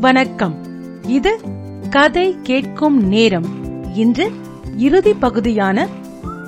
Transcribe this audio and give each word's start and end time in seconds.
வணக்கம். 0.00 0.54
இது 1.06 1.40
கதை 1.90 2.36
கேட்கும் 2.42 3.06
நேரம். 3.06 3.46
இன்று 3.94 4.30
இறுதி 4.76 5.14
பகுதியான 5.14 5.86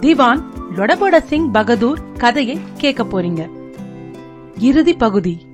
திவான் 0.00 0.42
லொடபட 0.76 1.20
சிங் 1.20 1.50
பகதூர் 1.50 2.12
கதையை 2.12 2.58
கேட்க 2.74 3.04
போறீங்க. 3.04 3.50
இறுதி 4.58 4.94
பகுதி. 4.94 5.46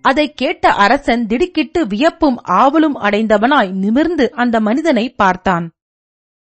அதை 0.00 0.32
கேட்ட 0.32 0.72
அரசன் 0.72 1.26
திடுக்கிட்டு 1.26 1.86
வியப்பும் 1.86 2.40
ஆவலும் 2.48 2.96
அடைந்தவனாய் 3.00 3.72
நிமிர்ந்து 3.72 4.32
அந்த 4.32 4.60
மனிதனை 4.60 5.10
பார்த்தான். 5.10 5.70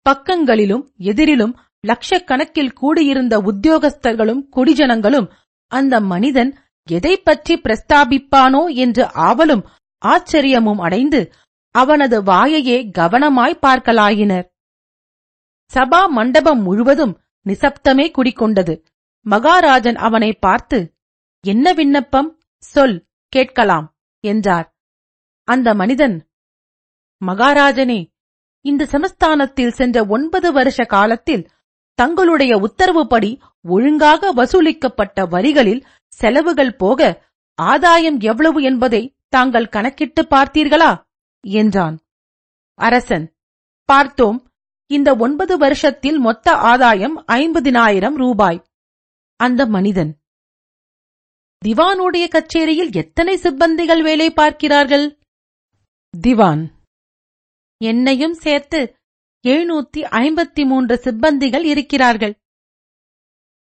பக்கங்களிலும் 0.02 0.92
எதிரிலும் 1.00 1.54
லட்சக்கணக்கில் 1.88 2.74
கூடியிருந்த 2.74 3.38
உத்தியோகஸ்தர்களும் 3.40 4.42
குடிஜனங்களும் 4.56 5.30
அந்த 5.68 6.00
மனிதன் 6.00 6.58
எதை 6.86 7.18
பற்றி 7.18 7.62
பிரஸ்தாபிப்பானோ 7.62 8.74
என்று 8.74 9.10
ஆவலும் 9.16 9.64
ஆச்சரியமும் 10.04 10.82
அடைந்து 10.82 11.22
அவனது 11.76 12.18
வாயையே 12.24 12.78
கவனமாய் 13.00 13.62
பார்க்கலாயினர். 13.66 14.48
சபா 15.74 16.02
மண்டபம் 16.08 16.62
முழுவதும் 16.62 17.14
நிசப்தமே 17.46 18.06
குடிக்கொண்டது 18.18 18.74
மகாராஜன் 19.26 19.98
அவனை 20.08 20.32
பார்த்து 20.34 20.80
என்ன 21.44 21.74
விண்ணப்பம்? 21.74 22.30
சொல் 22.64 22.98
கேட்கலாம் 23.34 23.88
என்றார். 24.24 24.68
அந்த 25.48 25.70
மனிதன் 25.74 26.16
மகாராஜனே 27.22 28.00
இந்த 28.66 28.84
சமஸ்தானத்தில் 28.86 29.74
சென்ற 29.74 29.98
ஒன்பது 30.06 30.50
வருஷ 30.52 30.84
காலத்தில் 30.86 31.44
தங்களுடைய 32.00 32.54
உத்தரவுப்படி 32.58 33.32
ஒழுங்காக 33.66 34.32
வசூலிக்கப்பட்ட 34.34 35.26
வரிகளில் 35.30 35.86
செலவுகள் 36.20 36.74
போக 36.76 37.00
ஆதாயம் 37.60 38.20
எவ்வளவு 38.20 38.60
என்பதை 38.62 39.02
தாங்கள் 39.34 39.68
கணக்கிட்டு 39.68 40.22
பார்த்தீர்களா? 40.24 40.92
என்றான். 41.42 42.00
அரசன் 42.80 43.36
பார்த்தோம் 43.84 44.52
இந்த 44.88 45.16
ஒன்பது 45.16 45.58
வருஷத்தில் 45.58 46.18
மொத்த 46.18 46.52
ஆதாயம் 46.52 47.18
ஐம்பதினாயிரம் 47.28 48.14
ரூபாய். 48.14 48.66
அந்த 49.36 49.66
மனிதன் 49.66 50.12
திவானுடைய 51.66 52.26
கச்சேரியில் 52.28 52.92
எத்தனை 52.94 53.38
சிப்பந்திகள் 53.38 54.02
வேலை 54.02 54.32
பார்க்கிறார்கள்? 54.32 55.06
திவான் 56.22 56.64
என்னையும் 57.78 58.34
சேர்த்து 58.34 58.80
எழுநூத்தி 59.44 60.02
ஐம்பத்தி 60.22 60.66
மூன்று 60.66 60.96
சிப்பந்திகள் 61.04 61.64
இருக்கிறார்கள். 61.64 62.36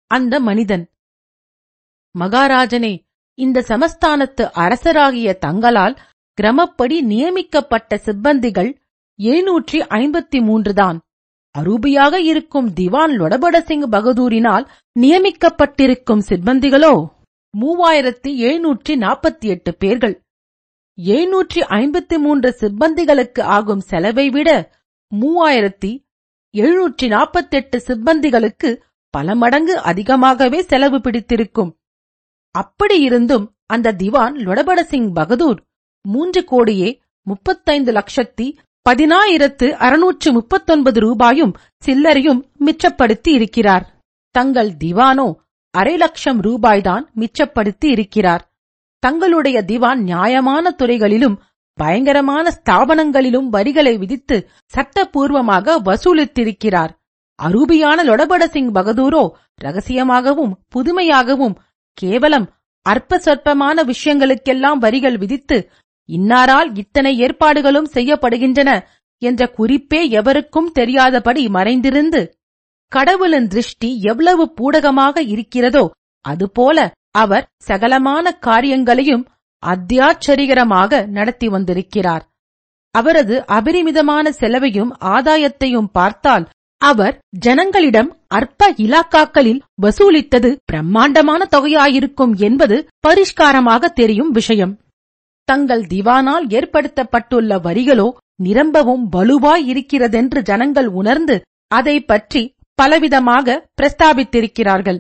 அந்த 0.08 0.40
மனிதன் 0.40 0.86
மகாராஜனே 2.16 3.07
இந்த 3.38 3.64
சமஸ்தானத்து 3.68 4.44
அரசராகிய 4.56 5.34
தங்களால் 5.38 5.96
கிரமப்படி 6.38 6.98
நியமிக்கப்பட்ட 7.02 8.00
சிப்பந்திகள் 8.06 8.72
எழுநூற்றி 9.20 9.80
ஐம்பத்தி 10.00 10.40
மூன்றுதான் 10.42 10.98
அரூபியாக 11.56 12.16
இருக்கும் 12.24 12.68
திவான் 12.74 13.14
லொடபட 13.20 13.62
சிங் 13.62 13.88
பகதூரினால் 13.92 14.66
நியமிக்கப்பட்டிருக்கும் 15.00 16.24
சிப்பந்திகளோ? 16.30 16.94
மூவாயிரத்தி 17.54 18.32
எழுநூற்றி 18.48 18.94
நாற்பத்தி 18.96 19.48
எட்டு 19.48 19.72
பேர்கள். 19.76 20.16
எழுநூற்றி 20.98 21.62
ஐம்பத்தி 21.80 22.18
மூன்று 22.18 22.50
சிப்பந்திகளுக்கு 22.60 23.42
ஆகும் 23.42 23.80
செலவை 23.80 24.30
விட 24.30 24.50
மூவாயிரத்தி 25.12 25.92
எழுநூற்றி 26.54 27.08
நாற்பத்தெட்டு 27.08 27.78
சிப்பந்திகளுக்கு 27.88 28.70
பல 29.14 29.36
மடங்கு 29.36 29.76
அதிகமாகவே 29.82 30.62
செலவு 30.62 31.02
பிடித்திருக்கும். 31.02 31.72
அப்படியிருந்தும் 32.60 33.46
அந்த 33.66 33.92
திவான் 33.92 34.36
லொடபட 34.36 34.80
சிங் 34.82 35.14
பகதூர் 35.14 35.60
மூன்று 36.06 36.44
கோடியே 36.44 36.90
முப்பத்தைந்து 37.22 37.92
லட்சத்தி 37.92 38.48
பதினாயிரத்து 38.86 39.72
அறுநூற்று 39.72 40.32
முப்பத்தொன்பது 40.32 41.00
ரூபாயும் 41.00 41.54
சில்லறையும் 41.86 42.42
மிச்சப்படுத்தி 42.66 43.32
இருக்கிறார் 43.32 43.86
தங்கள் 44.32 44.72
திவானோ 44.84 45.28
அரை 45.74 45.98
லட்சம் 45.98 46.40
ரூபாய்தான் 46.42 47.12
மிச்சப்படுத்தி 47.16 47.86
இருக்கிறார் 47.86 48.44
தங்களுடைய 49.04 49.58
திவான் 49.62 50.02
நியாயமான 50.02 50.72
துறைகளிலும் 50.72 51.42
பயங்கரமான 51.78 52.46
ஸ்தாபனங்களிலும் 52.50 53.50
வரிகளை 53.50 53.98
விதித்து 53.98 54.38
சட்டபூர்வமாக 54.74 55.76
வசூலித்திருக்கிறார். 55.86 56.92
அரூபியான 57.40 58.00
லொடபட 58.04 58.44
சிங் 58.46 58.72
பகதூரோ 58.74 59.24
ரகசியமாகவும் 59.62 60.54
புதுமையாகவும் 60.70 61.56
கேவலம் 61.98 62.48
அற்ப 62.88 63.18
சொற்பமான 63.18 63.84
விஷயங்களுக்கெல்லாம் 63.84 64.80
வரிகள் 64.80 65.18
விதித்து 65.18 65.58
இன்னாரால் 66.10 66.70
இத்தனை 66.74 67.12
ஏற்பாடுகளும் 67.18 67.90
செய்யப்படுகின்றன 67.94 68.72
என்ற 69.22 69.42
குறிப்பே 69.58 70.02
எவருக்கும் 70.10 70.70
தெரியாதபடி 70.72 71.44
மறைந்திருந்து 71.50 72.22
கடவுளின் 72.92 73.48
திருஷ்டி 73.48 73.90
எவ்வளவு 74.02 74.44
பூடகமாக 74.58 75.24
இருக்கிறதோ 75.28 75.86
அதுபோல 76.26 76.78
அவர் 77.16 77.48
சகலமான 77.68 78.32
காரியங்களையும் 78.40 79.26
அத்தியாச்சரிகரமாக 79.64 81.00
நடத்தி 81.08 81.48
வந்திருக்கிறார். 81.48 82.24
அவரது 82.96 83.36
அபரிமிதமான 83.48 84.26
செலவையும் 84.32 84.92
ஆதாயத்தையும் 85.08 85.90
பார்த்தால் 85.92 86.46
அவர் 86.82 87.16
ஜனங்களிடம் 87.46 88.10
அற்ப 88.28 88.70
இலாக்காக்களில் 88.78 89.62
வசூலித்தது 89.82 90.50
பிரம்மாண்டமான 90.66 91.48
தொகையாயிருக்கும் 91.52 92.34
என்பது 92.38 92.78
பரிஷ்காரமாக 93.08 93.90
தெரியும் 93.94 94.30
விஷயம். 94.30 94.74
தங்கள் 95.48 95.84
திவானால் 95.94 96.46
ஏற்படுத்தப்பட்டுள்ள 96.50 97.60
வரிகளோ 97.66 98.08
நிரம்பவும் 98.36 99.10
வலுவாய் 99.12 99.66
இருக்கிறதென்று 99.66 100.42
ஜனங்கள் 100.42 100.88
உணர்ந்து 100.88 101.36
அதை 101.72 101.96
பற்றி 102.02 102.42
பலவிதமாக 102.82 103.58
பிரஸ்தாபித்திருக்கிறார்கள். 103.82 105.00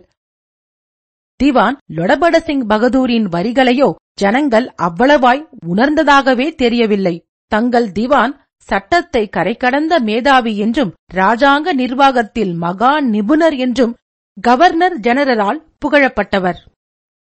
திவான் 1.39 1.77
லொடபட 1.95 2.35
சிங் 2.39 2.65
பகதூரின் 2.67 3.27
வரிகளையோ 3.27 3.89
ஜனங்கள் 4.13 4.67
அவ்வளவாய் 4.81 5.43
உணர்ந்ததாகவே 5.67 6.47
தெரியவில்லை. 6.55 7.15
தங்கள் 7.51 7.91
திவான் 7.91 8.33
சட்டத்தை 8.61 9.23
கரைகடந்த 9.35 9.93
மேதாவி 9.99 10.53
என்றும் 10.57 10.91
ராஜாங்க 11.13 11.73
நிர்வாகத்தில் 11.73 12.53
மகா 12.55 12.93
நிபுணர் 13.09 13.57
என்றும் 13.57 13.93
கவர்னர் 14.37 14.95
ஜெனரலால் 14.99 15.59
புகழப்பட்டவர். 15.81 16.59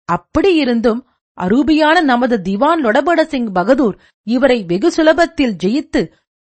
அப்படியிருந்தும் 0.09 1.01
அரூபியான 1.39 1.97
நமது 2.03 2.37
திவான் 2.43 2.81
லொடபட 2.81 3.21
சிங் 3.25 3.53
பகதூர் 3.53 3.97
இவரை 4.27 4.59
வெகு 4.65 4.91
சுலபத்தில் 4.97 5.57
ஜெயித்து 5.65 6.03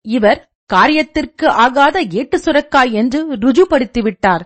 இவர் 0.06 0.42
காரியத்திற்கு 0.70 1.48
ஆகாத 1.64 1.98
ஏட்டு 2.12 2.38
சுரக்காய் 2.38 2.92
என்று 2.92 3.20
ருஜுபடுத்திவிட்டார். 3.36 4.44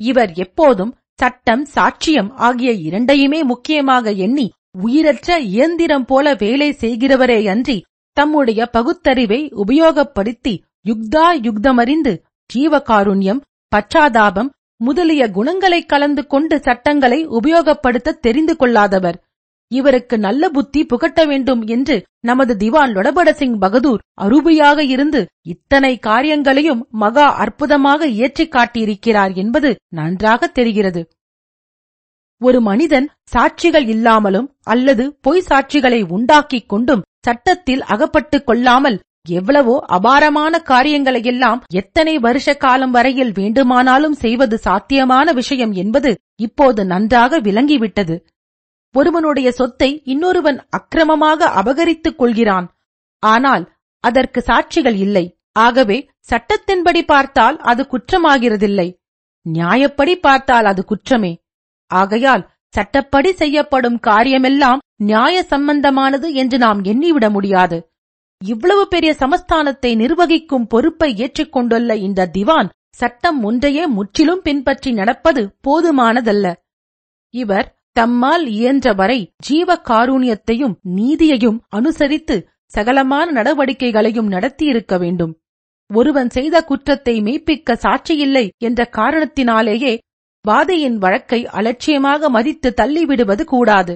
இவர் 0.00 0.32
எப்போதும் 0.36 0.92
சட்டம் 1.14 1.64
சாட்சியம் 1.74 2.30
ஆகிய 2.38 2.72
இரண்டையுமே 2.86 3.40
முக்கியமாக 3.42 4.10
எண்ணி 4.26 4.46
உயிரற்ற 4.78 5.38
இயந்திரம் 5.52 6.04
போல 6.04 6.34
வேலை 6.34 6.68
செய்கிறவரே 6.80 7.38
அன்றி 7.48 7.78
தம்முடைய 8.18 8.60
பகுத்தறிவை 8.66 9.40
உபயோகப்படுத்தி 9.56 10.54
யுக்தா 10.84 11.26
யுக்தமறிந்து 11.40 12.12
ஜீவகாருண்யம் 12.50 13.40
பச்சாதாபம் 13.72 14.50
முதலிய 14.80 15.22
குணங்களைக் 15.30 15.88
கலந்து 15.88 16.26
கொண்டு 16.26 16.60
சட்டங்களை 16.60 17.18
உபயோகப்படுத்த 17.28 18.18
தெரிந்து 18.20 18.54
கொள்ளாதவர். 18.56 19.18
இவருக்கு 19.72 20.16
நல்ல 20.18 20.48
புத்தி 20.48 20.84
புகட்ட 20.84 21.24
வேண்டும் 21.24 21.62
என்று 21.66 21.96
நமது 22.20 22.56
திவான் 22.56 22.92
லொடபட 22.92 23.30
சிங் 23.32 23.58
பகதூர் 23.58 24.02
அருபியாக 24.20 24.78
இருந்து 24.88 25.20
இத்தனை 25.46 25.98
காரியங்களையும் 25.98 26.86
மகா 26.90 27.26
அற்புதமாக 27.36 28.06
இயற்றிக் 28.08 28.54
காட்டியிருக்கிறார் 28.54 29.34
என்பது 29.34 29.70
நன்றாக 29.94 30.46
தெரிகிறது. 30.46 31.02
ஒரு 32.40 32.60
மனிதன் 32.60 33.06
சாட்சிகள் 33.32 33.86
இல்லாமலும் 33.88 34.48
அல்லது 34.62 35.04
பொய் 35.20 35.44
சாட்சிகளை 35.48 36.00
உண்டாக்கிக் 36.08 36.68
கொண்டும் 36.68 37.04
சட்டத்தில் 37.26 37.82
அகப்பட்டுக் 37.82 38.46
கொள்ளாமல் 38.46 38.98
எவ்வளவோ 39.28 39.74
அபாரமான 39.86 40.58
காரியங்களையெல்லாம் 40.58 41.62
எத்தனை 41.72 42.18
வருஷ 42.18 42.54
காலம் 42.54 42.90
வரையில் 42.90 43.32
வேண்டுமானாலும் 43.32 44.14
செய்வது 44.14 44.58
சாத்தியமான 44.58 45.32
விஷயம் 45.32 45.72
என்பது 45.72 46.10
இப்போது 46.36 46.84
நன்றாக 46.84 47.40
விளங்கிவிட்டது. 47.40 48.16
ஒருவனுடைய 48.94 49.48
சொத்தை 49.50 50.02
இன்னொருவன் 50.04 50.58
அக்கிரமமாக 50.68 51.50
அபகரித்துக் 51.60 52.16
கொள்கிறான். 52.16 52.68
ஆனால் 53.22 53.64
அதற்கு 54.04 54.40
சாட்சிகள் 54.46 54.96
இல்லை. 54.96 55.24
ஆகவே 55.58 55.98
சட்டத்தின்படி 56.30 57.02
பார்த்தால் 57.02 57.58
அது 57.60 57.82
குற்றமாகிறதில்லை. 57.92 58.88
நியாயப்படி 59.46 60.14
பார்த்தால் 60.20 60.64
அது 60.64 60.84
குற்றமே. 60.84 61.32
ஆகையால் 61.90 62.46
சட்டப்படி 62.74 63.30
செய்யப்படும் 63.32 63.98
காரியமெல்லாம் 63.98 64.82
நியாய 65.02 65.36
சம்பந்தமானது 65.50 66.28
என்று 66.32 66.58
நாம் 66.58 66.80
எண்ணிவிட 66.84 67.30
முடியாது. 67.30 67.78
இவ்வளவு 68.40 68.88
பெரிய 68.88 69.12
சமஸ்தானத்தை 69.20 69.90
நிர்வகிக்கும் 69.96 70.66
பொறுப்பை 70.66 71.16
ஏற்றுக்கொண்டுள்ள 71.16 71.94
இந்த 71.96 72.26
திவான் 72.26 72.68
சட்டம் 72.90 73.44
ஒன்றையே 73.44 73.86
முற்றிலும் 73.86 74.42
பின்பற்றி 74.42 74.90
நடப்பது 74.92 75.42
போதுமானதல்ல. 75.66 76.46
இவர் 77.34 77.68
தம்மால் 77.92 78.46
இயன்றவரை 78.48 79.18
ஜீவ 79.36 79.74
காரூணியத்தையும் 79.88 80.74
நீதியையும் 80.96 81.58
அனுசரித்து 81.68 82.36
சகலமான 82.72 83.26
நடவடிக்கைகளையும் 83.30 84.28
நடத்தியிருக்க 84.28 84.98
வேண்டும். 84.98 85.32
ஒருவன் 85.90 86.28
செய்த 86.28 86.56
குற்றத்தை 86.60 87.14
மெய்ப்பிக்க 87.20 87.76
சாட்சியில்லை 87.82 88.48
என்ற 88.58 88.90
காரணத்தினாலேயே 88.96 89.92
வாதியின் 90.50 90.96
வழக்கை 90.96 91.40
அலட்சியமாக 91.58 92.28
மதித்து 92.28 92.68
தள்ளிவிடுவது 92.80 93.44
கூடாது. 93.44 93.94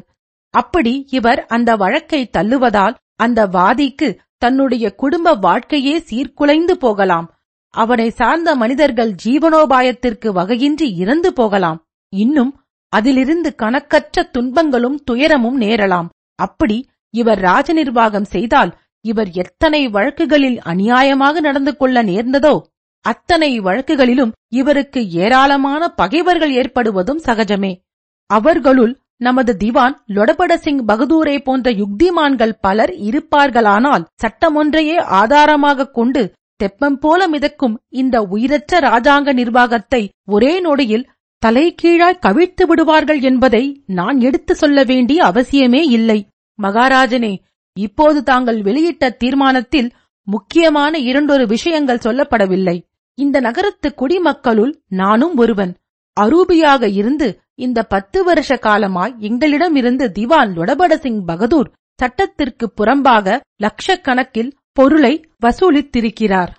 அப்படி 0.55 0.95
இவர் 1.11 1.41
அந்த 1.47 1.71
வழக்கை 1.77 2.23
தள்ளுவதால் 2.39 2.97
அந்த 3.17 3.41
வாதிக்கு 3.47 4.09
தன்னுடைய 4.39 4.85
குடும்ப 4.95 5.35
வாழ்க்கையே 5.47 5.95
சீர்குலைந்து 6.09 6.75
போகலாம். 6.85 7.27
அவனை 7.75 8.07
சார்ந்த 8.11 8.51
மனிதர்கள் 8.55 9.13
ஜீவனோபாயத்திற்கு 9.25 10.29
வகையின்றி 10.39 10.89
இறந்து 11.03 11.31
போகலாம். 11.33 11.79
இன்னும் 12.13 12.53
அதிலிருந்து 12.93 13.51
கணக்கற்ற 13.55 14.25
துன்பங்களும் 14.35 14.99
துயரமும் 15.05 15.59
நேரலாம். 15.61 16.09
அப்படி 16.39 16.79
இவர் 17.15 17.41
ராஜ 17.41 17.69
நிர்வாகம் 17.73 18.29
செய்தால் 18.35 18.73
இவர் 19.05 19.31
எத்தனை 19.43 19.81
வழக்குகளில் 19.89 20.59
அநியாயமாக 20.71 21.41
நடந்து 21.41 21.73
கொள்ள 21.77 22.03
நேர்ந்ததோ 22.03 22.55
அத்தனை 23.03 23.61
வழக்குகளிலும் 23.61 24.33
இவருக்கு 24.49 25.11
ஏராளமான 25.11 25.89
பகைவர்கள் 25.89 26.53
ஏற்படுவதும் 26.53 27.21
சகஜமே. 27.25 27.73
அவர்களுள் 28.27 29.01
நமது 29.17 29.57
திவான் 29.57 30.05
லொடபட 30.09 30.55
சிங் 30.55 30.85
பகதூரை 30.87 31.39
போன்ற 31.39 31.71
யுக்திமான்கள் 31.71 32.59
பலர் 32.61 32.91
இருப்பார்களானால் 32.91 34.05
சட்டமொன்றையே 34.23 34.97
ஆதாரமாகக் 35.01 35.95
கொண்டு 35.95 36.35
தெப்பம் 36.57 36.99
போல 36.99 37.29
மிதக்கும் 37.29 37.79
இந்த 37.89 38.23
உயிரற்ற 38.23 38.81
ராஜாங்க 38.81 39.33
நிர்வாகத்தை 39.33 40.11
ஒரே 40.25 40.61
நொடியில் 40.61 41.09
தலைகீழாய் 41.47 42.23
கவிழ்த்து 42.27 42.67
விடுவார்கள் 42.67 43.21
என்பதை 43.21 43.83
நான் 43.87 44.21
எடுத்து 44.21 44.55
சொல்ல 44.55 44.85
வேண்டிய 44.85 45.25
அவசியமே 45.25 45.83
இல்லை. 45.91 46.29
மகாராஜனே 46.63 47.39
இப்போது 47.73 48.23
தாங்கள் 48.23 48.63
வெளியிட்ட 48.63 49.11
தீர்மானத்தில் 49.11 49.93
முக்கியமான 50.27 50.99
இரண்டொரு 50.99 51.47
விஷயங்கள் 51.47 52.05
சொல்லப்படவில்லை. 52.05 52.83
இந்த 53.19 53.41
நகரத்து 53.41 53.95
குடிமக்களுள் 53.95 54.73
நானும் 54.89 55.37
ஒருவன். 55.37 55.73
அரூபியாக 56.21 56.89
இருந்து 56.95 57.41
இந்த 57.55 57.83
பத்து 57.83 58.25
வருஷ 58.25 58.57
காலமாய் 58.57 59.15
எங்களிடமிருந்து 59.19 60.11
திவான் 60.11 60.51
லொடபட 60.57 60.93
சிங் 60.95 61.25
பகதூர் 61.25 61.73
சட்டத்திற்கு 61.99 62.73
புறம்பாக 62.77 63.41
லட்சக்கணக்கில் 63.63 64.51
பொருளை 64.73 65.31
வசூலித்திருக்கிறார். 65.45 66.53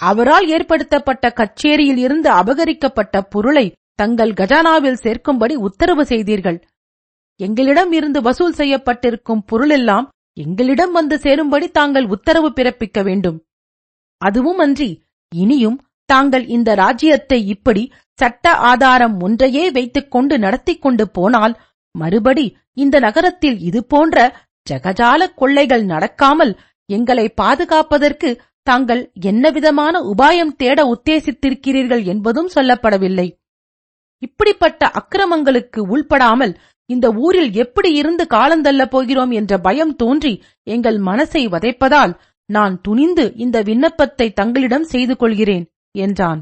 அவரால் 0.00 0.46
ஏற்படுத்தப்பட்ட 0.48 1.28
கச்சேரியில் 1.30 1.96
இருந்து 1.96 2.30
அபகரிக்கப்பட்ட 2.30 3.20
பொருளை 3.28 3.66
தங்கள் 3.94 4.32
கஜானாவில் 4.32 5.02
சேர்க்கும்படி 5.04 5.54
உத்தரவு 5.54 6.04
செய்தீர்கள். 6.06 6.58
எங்களிடம் 7.40 7.92
இருந்து 7.92 8.22
வசூல் 8.22 8.52
செய்யப்பட்டிருக்கும் 8.52 9.42
பொருளெல்லாம் 9.46 10.06
எங்களிடம் 10.36 10.92
வந்து 10.92 11.18
சேரும்படி 11.18 11.68
தாங்கள் 11.68 12.06
உத்தரவு 12.06 12.48
பிறப்பிக்க 12.48 13.04
வேண்டும். 13.04 13.38
அதுவும் 14.20 14.58
அன்றி 14.58 14.90
இனியும் 15.34 15.80
தாங்கள் 16.04 16.46
இந்த 16.46 16.74
ராஜ்யத்தை 16.74 17.46
இப்படி 17.46 17.92
சட்ட 18.18 18.52
ஆதாரம் 18.52 19.20
ஒன்றையே 19.20 19.70
வைத்துக் 19.70 20.10
கொண்டு 20.10 20.38
நடத்திக் 20.38 20.82
கொண்டு 20.82 21.10
போனால் 21.10 21.60
மறுபடி 21.98 22.56
இந்த 22.74 22.98
நகரத்தில் 22.98 23.58
இது 23.58 23.84
போன்ற 23.84 24.44
ஜகஜால 24.70 25.34
கொள்ளைகள் 25.34 25.84
நடக்காமல் 25.84 26.56
எங்களை 26.88 27.28
பாதுகாப்பதற்கு 27.28 28.40
தாங்கள் 28.62 29.12
என்னவிதமான 29.20 30.14
உபாயம் 30.14 30.56
தேட 30.56 30.94
உத்தேசித்திருக்கிறீர்கள் 30.94 32.04
என்பதும் 32.04 32.50
சொல்லப்படவில்லை. 32.54 33.36
இப்படிப்பட்ட 34.18 34.90
அக்கிரமங்களுக்கு 35.00 35.96
உள்படாமல் 35.96 36.54
இந்த 36.86 37.10
ஊரில் 37.10 37.52
எப்படி 37.52 37.92
இருந்து 37.92 38.26
காலந்தள்ளப் 38.30 38.90
போகிறோம் 38.90 39.30
என்ற 39.30 39.58
பயம் 39.58 39.96
தோன்றி 39.96 40.42
எங்கள் 40.62 40.98
மனசை 40.98 41.48
வதைப்பதால் 41.48 42.20
நான் 42.50 42.80
துணிந்து 42.80 43.32
இந்த 43.34 43.62
விண்ணப்பத்தை 43.62 44.32
தங்களிடம் 44.32 44.84
செய்து 44.84 45.16
கொள்கிறேன் 45.16 45.66
என்றான். 45.90 46.40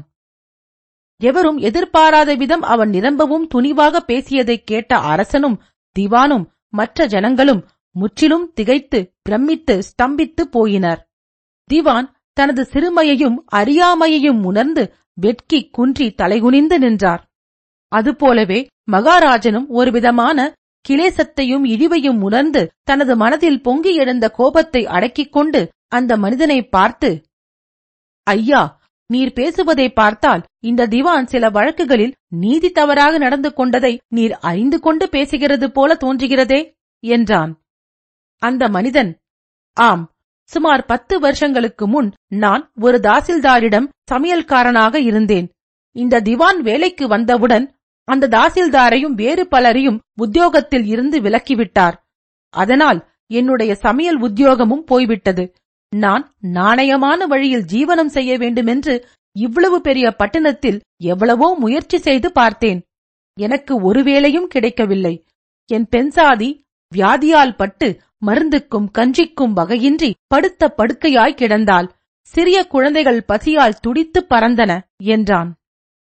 எவரும் 1.21 1.57
எதிர்பாராத 1.57 2.35
விதம் 2.35 2.61
அவன் 2.61 2.89
நிரம்பவும் 2.89 3.47
துணிவாக 3.55 3.99
பேசியதைக் 4.07 4.65
கேட்ட 4.65 4.97
அரசனும் 4.97 5.61
திவானும் 5.95 6.45
மற்ற 6.69 7.05
ஜனங்களும் 7.05 7.61
முற்றிலும் 7.91 8.51
திகைத்து 8.53 8.99
பிரமித்து 9.21 9.75
ஸ்தம்பித்து 9.79 10.43
போயினர். 10.51 10.99
திவான் 11.63 12.07
தனது 12.33 12.61
சிறுமையையும் 12.63 13.37
அறியாமையையும் 13.55 14.43
உணர்ந்து 14.43 14.83
வெட்கி 15.13 15.69
குன்றி 15.69 16.07
தலைகுனிந்து 16.09 16.77
நின்றார். 16.77 17.23
அதுபோலவே 17.91 18.59
மகாராஜனும் 18.91 19.67
ஒருவிதமான 19.69 20.37
கிளேசத்தையும் 20.85 21.65
இழிவையும் 21.65 22.21
உணர்ந்து 22.21 22.61
தனது 22.83 23.15
மனதில் 23.15 23.61
பொங்கி 23.61 23.95
எழுந்த 23.95 24.29
கோபத்தை 24.29 24.85
அடக்கிக் 24.85 25.31
கொண்டு 25.31 25.61
அந்த 25.91 26.17
மனிதனை 26.17 26.59
பார்த்து 26.67 27.09
ஐயா 28.27 28.61
நீர் 29.09 29.31
பேசுவதை 29.33 29.87
பார்த்தால் 29.89 30.41
இந்த 30.59 30.87
திவான் 30.87 31.25
சில 31.25 31.49
வழக்குகளில் 31.49 32.13
நீதி 32.35 32.69
தவறாக 32.69 33.17
நடந்து 33.17 33.53
கொண்டதை 33.53 33.93
நீர் 34.07 34.33
அறிந்து 34.39 34.79
கொண்டு 34.79 35.05
பேசுகிறது 35.05 35.67
போல 35.67 35.97
தோன்றுகிறதே 36.01 36.59
என்றான். 37.03 37.51
அந்த 38.41 38.63
மனிதன் 38.69 39.11
ஆம் 39.77 40.03
சுமார் 40.43 40.83
பத்து 40.85 41.15
வருஷங்களுக்கு 41.19 41.87
முன் 41.87 42.09
நான் 42.27 42.71
ஒரு 42.79 42.97
தாசில்தாரிடம் 42.97 43.89
சமையல்காரனாக 44.11 44.95
இருந்தேன். 44.95 45.47
இந்த 45.95 46.21
திவான் 46.21 46.59
வேலைக்கு 46.61 47.07
வந்தவுடன் 47.07 47.65
அந்த 48.07 48.27
தாசில்தாரையும் 48.27 49.15
வேறு 49.21 49.47
பலரையும் 49.47 50.01
உத்தியோகத்தில் 50.21 50.85
இருந்து 50.85 51.17
விலக்கிவிட்டார் 51.21 51.97
அதனால் 52.53 52.99
என்னுடைய 53.31 53.71
சமையல் 53.75 54.19
உத்தியோகமும் 54.19 54.83
போய்விட்டது. 54.83 55.43
நான் 55.95 56.33
நாணயமான 56.41 57.25
வழியில் 57.27 57.65
ஜீவனம் 57.73 58.05
செய்ய 58.05 58.37
வேண்டுமென்று 58.37 59.07
இவ்வளவு 59.35 59.81
பெரிய 59.81 60.11
பட்டணத்தில் 60.11 60.81
எவ்வளவோ 60.97 61.55
முயற்சி 61.59 61.97
செய்து 61.97 62.31
பார்த்தேன். 62.31 62.83
எனக்கு 63.37 63.81
ஒரு 63.81 64.03
வேலையும் 64.03 64.47
கிடைக்கவில்லை. 64.47 65.25
என் 65.65 65.87
பெண்சாதி 65.95 66.49
வியாதியால் 66.95 67.55
பட்டு 67.55 68.01
மருந்துக்கும் 68.25 68.87
கஞ்சிக்கும் 68.97 69.55
வகையின்றி 69.55 70.13
படுத்த 70.27 70.73
படுக்கையாய் 70.77 71.35
கிடந்தாள் 71.35 71.89
சிறிய 72.21 72.67
குழந்தைகள் 72.67 73.23
பசியால் 73.23 73.79
துடித்துப் 73.79 74.31
பறந்தன 74.31 74.79
என்றான். 75.03 75.55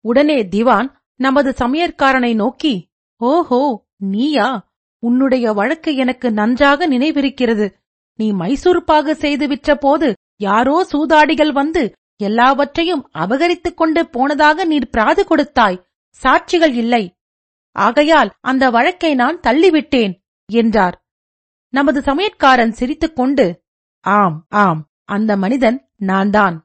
உடனே 0.06 0.48
திவான் 0.48 0.90
நமது 1.16 1.54
சமையற்காரனை 1.58 2.36
நோக்கி 2.36 2.74
ஓஹோ 3.18 3.86
நீயா? 3.98 4.70
உன்னுடைய 5.04 5.54
வழக்கு 5.54 5.96
எனக்கு 5.96 6.32
நன்றாக 6.32 6.88
நினைவிருக்கிறது. 6.88 7.68
நீ 8.22 8.28
மைசூர்பாகு 8.32 9.12
செய்து 9.24 9.46
விற்ற 9.48 9.76
போது 9.76 10.08
யாரோ 10.40 10.78
சூதாடிகள் 10.92 11.52
வந்து 11.52 11.84
எல்லாவற்றையும் 12.20 13.04
அபகரித்துக் 13.14 13.80
கொண்டு 13.82 14.02
போனதாக 14.10 14.66
நீர் 14.66 14.90
பிராது 14.90 15.22
கொடுத்தாய். 15.26 15.78
சாட்சிகள் 16.24 16.74
இல்லை. 16.74 17.04
ஆகையால் 17.76 18.32
அந்த 18.42 18.64
வழக்கை 18.70 19.12
நான் 19.16 19.38
தள்ளிவிட்டேன் 19.48 20.14
என்றார். 20.50 20.96
நமது 21.74 22.00
சமையற்காரன் 22.00 22.74
சிரித்துக்கொண்டு 22.80 23.46
ஆம் 24.06 24.38
ஆம் 24.64 24.82
அந்த 25.06 25.32
மனிதன் 25.38 25.78
நான்தான். 26.10 26.56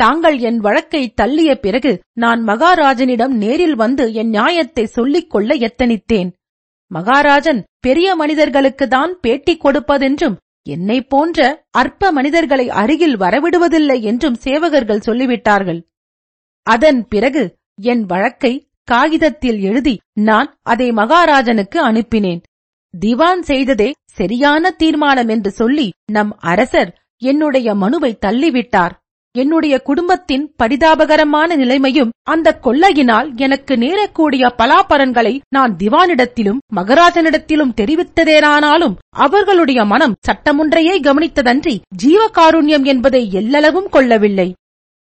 தாங்கள் 0.00 0.36
என் 0.48 0.58
வழக்கை 0.58 1.02
தள்ளிய 1.20 1.52
பிறகு 1.56 1.92
நான் 2.14 2.40
மகாராஜனிடம் 2.44 3.34
நேரில் 3.42 3.76
வந்து 3.76 4.04
என் 4.12 4.28
நியாயத்தை 4.28 4.84
சொல்லிக் 4.96 5.30
கொள்ள 5.30 5.50
எத்தனித்தேன். 5.68 6.30
மகாராஜன் 6.90 7.60
பெரிய 7.80 8.08
மனிதர்களுக்குதான் 8.16 9.12
பேட்டி 9.24 9.54
கொடுப்பதென்றும் 9.56 10.36
என்னை 10.66 10.98
போன்ற 11.02 11.48
அற்ப 11.70 12.10
மனிதர்களை 12.12 12.66
அருகில் 12.82 13.16
வரவிடுவதில்லை 13.18 13.98
என்றும் 14.00 14.38
சேவகர்கள் 14.44 15.06
சொல்லிவிட்டார்கள். 15.06 15.80
அதன் 16.66 17.00
பிறகு 17.08 17.44
என் 17.82 18.04
வழக்கை 18.04 18.52
காகிதத்தில் 18.88 19.60
எழுதி 19.60 19.94
நான் 20.28 20.48
அதை 20.62 20.88
மகாராஜனுக்கு 20.92 21.78
அனுப்பினேன். 21.88 22.42
திவான் 22.94 23.42
செய்ததே 23.42 23.88
சரியான 24.12 24.70
தீர்மானம் 24.70 25.28
என்று 25.28 25.50
சொல்லி 25.50 25.86
நம் 26.12 26.32
அரசர் 26.52 26.90
என்னுடைய 27.22 27.68
மனுவை 27.74 28.12
தள்ளிவிட்டார். 28.26 28.94
என்னுடைய 29.36 29.74
குடும்பத்தின் 29.80 30.44
பரிதாபகரமான 30.62 31.56
நிலைமையும் 31.56 32.12
அந்த 32.22 32.48
கொள்ளையினால் 32.62 33.28
எனக்கு 33.36 33.74
நேரக்கூடிய 33.76 34.44
பலாபரன்களை 34.60 35.32
நான் 35.48 35.72
திவானிடத்திலும் 35.76 36.60
மகராஜனிடத்திலும் 36.76 37.74
தெரிவித்ததேனானாலும் 37.80 38.94
அவர்களுடைய 39.16 39.80
மனம் 39.84 40.16
சட்டமொன்றையே 40.26 40.94
கவனித்ததன்றி 41.00 41.74
ஜீவகாருண்யம் 42.02 42.86
என்பதை 42.86 43.22
எல்லளவும் 43.32 43.88
கொள்ளவில்லை. 43.88 44.48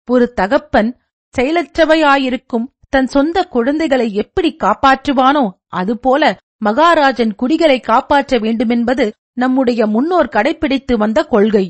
ஒரு 0.09 0.27
தகப்பன் 0.33 0.91
செயலற்றவையாயிருக்கும் 1.35 2.67
தன் 2.89 3.07
சொந்த 3.07 3.39
குழந்தைகளை 3.55 4.09
எப்படி 4.15 4.51
காப்பாற்றுவானோ 4.65 5.45
அதுபோல 5.81 6.23
மகாராஜன் 6.65 7.35
குடிகளை 7.35 7.79
காப்பாற்ற 7.81 8.39
வேண்டுமென்பது 8.39 9.07
நம்முடைய 9.37 9.81
முன்னோர் 9.87 10.35
கடைபிடித்து 10.37 10.95
வந்த 10.97 11.21
கொள்கை. 11.25 11.67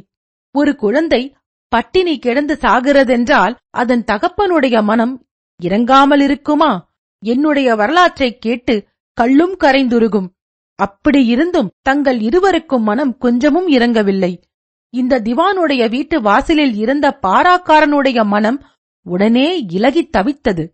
ஒரு 0.55 0.73
குழந்தை 0.76 1.23
பட்டினி 1.68 2.18
கிடந்து 2.18 2.58
சாகிறதென்றால் 2.61 3.56
அதன் 3.70 4.04
தகப்பனுடைய 4.06 4.82
மனம் 4.82 5.26
இறங்காமல் 5.62 6.20
இருக்குமா? 6.20 6.92
என்னுடைய 7.25 7.75
வரலாற்றைக் 7.75 8.40
கேட்டு 8.40 8.87
கள்ளும் 9.12 9.56
கரைந்துருகும். 9.61 10.28
அப்படி 10.75 11.26
இருந்தும் 11.26 11.73
தங்கள் 11.82 12.20
இருவருக்கும் 12.20 12.82
மனம் 12.82 13.16
கொஞ்சமும் 13.16 13.68
இறங்கவில்லை. 13.68 14.42
இந்த 14.90 15.20
திவானுடைய 15.20 15.88
வீட்டு 15.88 16.20
வாசலில் 16.20 16.75
இருந்த 16.75 17.18
பாராக்காரனுடைய 17.23 18.25
மனம் 18.25 18.64
உடனே 19.02 19.66
இலகித் 19.66 20.16
தவித்தது. 20.16 20.68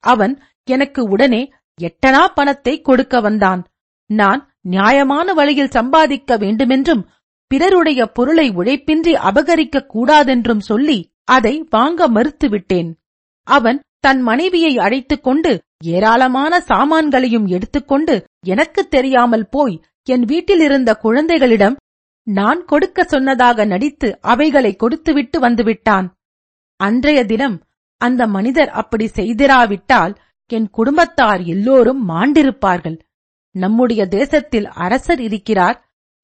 அவன் 0.00 0.42
எனக்கு 0.64 1.02
உடனே 1.02 1.52
எட்டனா 1.80 2.26
பணத்தை 2.34 2.80
கொடுக்க 2.80 3.20
வந்தான். 3.20 3.66
நான் 4.06 4.52
நியாயமான 4.60 5.32
வழியில் 5.32 5.70
சம்பாதிக்க 5.70 6.36
வேண்டுமென்றும் 6.36 7.08
பிறருடைய 7.50 8.06
பொருளை 8.06 8.50
உழைப்பின்றி 8.50 9.12
அபகரிக்க 9.28 9.86
கூடாதென்றும் 9.86 10.60
சொல்லி 10.60 11.12
அதை 11.24 11.66
வாங்க 11.70 12.08
மறுத்துவிட்டேன். 12.10 12.94
அவன் 13.42 13.82
தன் 13.98 14.20
மனைவியை 14.20 14.78
அழைத்துக் 14.78 15.22
கொண்டு 15.22 15.62
ஏராளமான 15.84 16.64
சாமான்களையும் 16.68 17.46
எடுத்துக்கொண்டு 17.46 18.26
எனக்கு 18.46 18.88
தெரியாமல் 18.88 19.48
போய் 19.48 19.82
என் 20.02 20.24
வீட்டிலிருந்த 20.24 20.94
குழந்தைகளிடம் 20.94 21.76
நான் 22.26 22.64
கொடுக்க 22.64 23.04
சொன்னதாக 23.04 23.64
நடித்து 23.64 24.20
அவைகளை 24.20 24.76
கொடுத்துவிட்டு 24.76 25.40
வந்துவிட்டான். 25.40 26.06
அன்றைய 26.76 27.24
தினம் 27.24 27.56
அந்த 28.00 28.26
மனிதர் 28.26 28.70
அப்படி 28.70 29.10
செய்திராவிட்டால் 29.14 30.14
என் 30.46 30.68
குடும்பத்தார் 30.70 31.42
எல்லோரும் 31.42 32.08
மாண்டிருப்பார்கள். 32.08 32.98
நம்முடைய 33.54 34.06
தேசத்தில் 34.06 34.66
அரசர் 34.66 35.20
இருக்கிறார் 35.20 35.78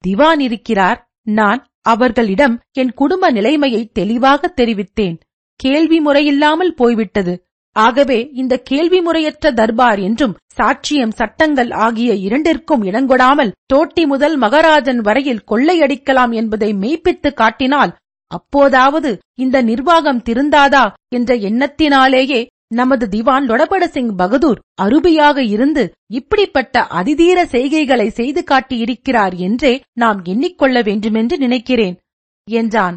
திவான் 0.05 0.41
இருக்கிறார் 0.41 1.06
நான் 1.27 1.61
அவர்களிடம் 1.83 2.55
என் 2.73 2.93
குடும்ப 2.95 3.31
நிலைமையை 3.31 3.91
தெளிவாக 3.93 4.53
தெரிவித்தேன். 4.57 5.17
கேள்வி 5.61 5.99
முறையில்லாமல் 6.01 6.73
போய்விட்டது. 6.75 7.35
ஆகவே 7.77 8.19
இந்த 8.33 8.55
கேள்வி 8.61 9.01
முறையற்ற 9.01 9.51
தர்பார் 9.53 9.99
என்றும் 9.99 10.37
சாட்சியம் 10.57 11.15
சட்டங்கள் 11.15 11.71
ஆகிய 11.71 12.15
இரண்டிற்கும் 12.15 12.83
இடங்கொடாமல் 12.83 13.55
தோட்டி 13.67 14.07
முதல் 14.07 14.37
மகாராஜன் 14.37 14.99
வரையில் 14.99 15.45
கொள்ளையடிக்கலாம் 15.51 16.33
என்பதை 16.33 16.73
மெய்ப்பித்து 16.75 17.35
காட்டினால் 17.35 17.93
அப்போதாவது 18.31 19.11
இந்த 19.35 19.63
நிர்வாகம் 19.63 20.23
திருந்தாதா 20.29 20.85
என்ற 21.09 21.35
எண்ணத்தினாலேயே 21.49 22.41
நமது 22.71 23.07
திவான் 23.07 23.47
லொடபட 23.47 23.85
சிங் 23.85 24.17
பகதூர் 24.17 24.61
அருபியாக 24.83 25.37
இருந்து 25.37 25.95
இப்படிப்பட்ட 26.07 26.87
அதிதீர 26.91 27.45
செய்கைகளை 27.45 28.09
செய்து 28.09 28.45
காட்டியிருக்கிறார் 28.51 29.37
என்றே 29.37 29.83
நாம் 29.93 30.23
எண்ணிக்கொள்ள 30.25 30.85
வேண்டுமென்று 30.85 31.39
நினைக்கிறேன் 31.39 31.97
என்றான். 32.51 32.97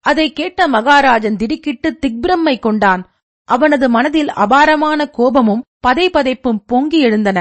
அதை 0.00 0.32
கேட்ட 0.32 0.68
மகாராஜன் 0.68 1.36
திடுக்கிட்டு 1.36 1.98
திக்பிரம்மை 2.06 2.58
கொண்டான். 2.58 3.02
அவனது 3.44 3.88
மனதில் 3.88 4.28
அபாரமான 4.28 5.06
கோபமும் 5.06 5.64
பதைபதைப்பும் 5.86 6.62
பொங்கி 6.66 7.00
எழுந்தன. 7.00 7.38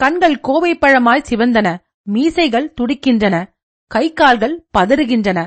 கண்கள் 0.00 0.40
கோவைப்பழமாய் 0.42 1.26
சிவந்தன. 1.28 1.68
மீசைகள் 2.02 2.72
துடிக்கின்றன. 2.80 3.36
கை 3.90 4.12
கால்கள் 4.12 4.66
பதறுகின்றன. 4.78 5.38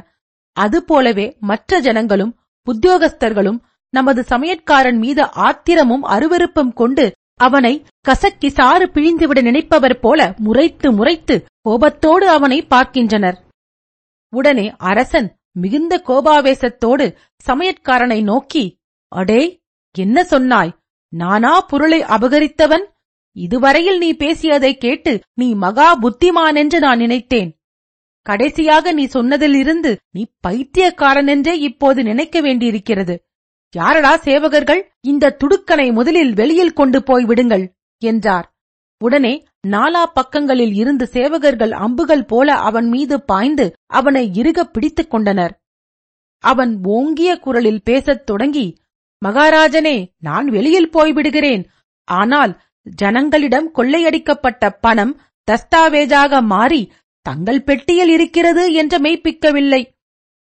அதுபோலவே 0.52 1.38
மற்ற 1.40 1.80
ஜனங்களும் 1.80 2.40
உத்தியோகஸ்தர்களும் 2.68 3.60
நமது 3.94 4.22
சமையற்காரன் 4.30 4.98
மீது 4.98 5.24
ஆத்திரமும் 5.48 6.04
அருவருப்பும் 6.04 6.74
கொண்டு 6.74 7.06
அவனை 7.36 7.86
கசக்கி 8.08 8.50
சாறு 8.50 8.86
பிழிந்துவிட 8.86 9.42
நினைப்பவர் 9.42 10.00
போல 10.00 10.34
முறைத்து 10.38 10.92
முறைத்து 10.92 11.36
கோபத்தோடு 11.62 12.30
அவனை 12.30 12.60
பார்க்கின்றனர். 12.66 13.38
உடனே 14.34 14.74
அரசன் 14.78 15.30
மிகுந்த 15.52 15.94
கோபாவேசத்தோடு 16.08 17.16
சமையற்காரனை 17.48 18.24
நோக்கி 18.24 18.80
அடே 19.12 19.42
என்ன 19.96 20.24
சொன்னாய்? 20.24 20.74
நானா 21.14 21.62
பொருளை 21.62 22.02
அபகரித்தவன்? 22.02 22.86
இதுவரையில் 23.36 23.98
நீ 23.98 24.10
பேசியதை 24.14 24.78
கேட்டு 24.78 25.14
நீ 25.34 25.48
மகா 25.54 25.88
புத்திமானென்று 26.00 26.80
நான் 26.80 26.98
நினைத்தேன். 26.98 27.50
கடைசியாக 28.26 28.92
நீ 28.92 29.06
சொன்னதிலிருந்து 29.14 29.92
நீ 30.12 30.24
பைத்தியக்காரன் 30.40 31.28
என்றே 31.28 31.54
இப்போது 31.60 32.04
நினைக்க 32.04 32.42
வேண்டியிருக்கிறது. 32.42 33.16
யாரடா 33.76 34.12
சேவகர்கள் 34.18 34.82
இந்த 35.02 35.36
துடுக்கனை 35.42 35.88
முதலில் 35.94 36.34
வெளியில் 36.34 36.74
கொண்டு 36.74 37.00
போய் 37.04 37.26
விடுங்கள் 37.26 37.66
என்றார். 38.02 38.48
உடனே 39.02 39.34
நாலா 39.68 40.04
பக்கங்களில் 40.14 40.74
இருந்து 40.74 41.06
சேவகர்கள் 41.14 41.74
அம்புகள் 41.86 42.26
போல 42.26 42.56
அவன் 42.70 42.88
மீது 42.88 43.16
பாய்ந்து 43.22 43.66
அவனை 43.92 44.24
இறுக 44.34 44.64
பிடித்துக் 44.66 45.10
கொண்டனர். 45.10 45.54
அவன் 46.44 46.74
ஓங்கிய 46.96 47.32
குரலில் 47.40 47.84
பேசத் 47.84 48.26
தொடங்கி 48.26 48.68
மகாராஜனே 49.22 49.98
நான் 50.20 50.48
வெளியில் 50.48 50.94
போய்விடுகிறேன் 50.94 51.64
ஆனால் 52.08 52.54
ஜனங்களிடம் 52.86 53.68
கொள்ளையடிக்கப்பட்ட 53.78 54.70
பணம் 54.82 55.14
தஸ்தாவேஜாக 55.48 56.42
மாறி 56.44 56.82
தங்கள் 57.26 57.64
பெட்டியில் 57.64 58.10
இருக்கிறது 58.10 58.64
என்று 58.74 58.98
மெய்ப்பிக்கவில்லை. 59.00 59.82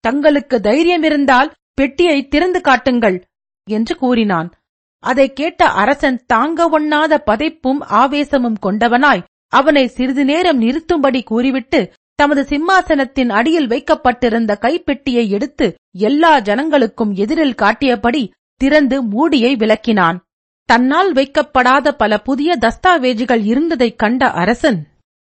தங்களுக்கு 0.04 0.56
தைரியம் 0.61 1.02
இருந்தால் 1.02 1.50
பெட்டியை 1.78 2.28
திறந்து 2.28 2.61
காட்டுங்கள் 2.61 3.25
என்று 3.70 3.97
கூறினான். 3.97 4.52
அதைக் 4.99 5.37
கேட்ட 5.37 5.64
அரசன் 5.64 6.25
தாங்க 6.26 6.80
ஒண்ணாத 6.80 7.23
பதைப்பும் 7.26 7.80
ஆவேசமும் 7.80 8.56
கொண்டவனாய் 8.62 9.25
அவனை 9.49 9.87
சிறிது 9.87 10.25
நேரம் 10.25 10.58
நிறுத்தும்படி 10.58 11.23
கூறிவிட்டு 11.23 11.92
தமது 12.14 12.42
சிம்மாசனத்தின் 12.42 13.28
அடியில் 13.28 13.66
வைக்கப்பட்டிருந்த 13.66 14.58
கைப்பெட்டியை 14.61 15.28
எடுத்து 15.28 15.76
எல்லா 15.92 16.38
ஜனங்களுக்கும் 16.38 17.14
எதிரில் 17.14 17.54
காட்டியபடி 17.54 18.32
திறந்து 18.54 19.02
மூடியை 19.02 19.56
விலக்கினான் 19.56 20.18
தன்னால் 20.64 21.12
வைக்கப்படாத 21.12 21.90
பல 21.90 22.18
புதிய 22.18 22.58
தஸ்தாவேஜுகள் 22.61 23.44
இருந்ததைக் 23.44 23.99
கண்ட 23.99 24.30
அரசன் 24.30 24.87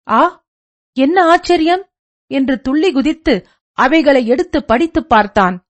ஆ 0.08 0.44
என்ன 0.92 1.24
ஆச்சரியம்? 1.24 1.84
என்று 2.26 2.60
துள்ளி 2.60 2.92
குதித்து 2.92 3.46
அவைகளை 3.72 4.26
எடுத்து 4.26 4.64
படித்துப் 4.64 5.08
பார்த்தான். 5.08 5.64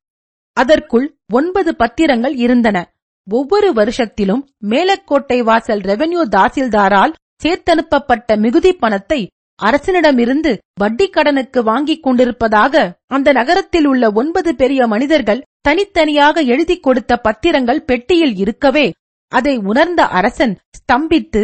அதற்குள் 0.60 1.06
ஒன்பது 1.32 1.70
பத்திரங்கள் 1.78 2.34
இருந்தன. 2.36 2.78
ஒவ்வொரு 3.26 3.68
வருஷத்திலும் 3.72 4.42
மேலக்கோட்டை 4.70 5.38
வாசல் 5.42 5.82
ரெவென்யூ 5.90 6.22
தாசில்தாரால் 6.36 7.12
சேர்த்தனுப்பப்பட்ட 7.42 8.36
மிகுதி 8.36 8.72
பணத்தை 8.72 9.20
அரசனிடமிருந்து 9.60 10.52
வட்டிக் 10.80 11.12
கடனுக்கு 11.12 11.60
வாங்கிக் 11.62 12.02
கொண்டிருப்பதாக 12.02 12.74
அந்த 13.06 13.28
நகரத்தில் 13.32 13.86
உள்ள 13.86 14.04
ஒன்பது 14.12 14.50
பெரிய 14.54 14.86
மனிதர்கள் 14.86 15.44
தனித்தனியாக 15.60 16.42
எழுதிக் 16.52 16.82
கொடுத்த 16.82 17.18
பத்திரங்கள் 17.24 17.84
பெட்டியில் 17.84 18.34
இருக்கவே 18.36 18.86
அதை 19.32 19.54
உணர்ந்த 19.70 20.02
அரசன் 20.18 20.54
ஸ்தம்பித்து 20.78 21.42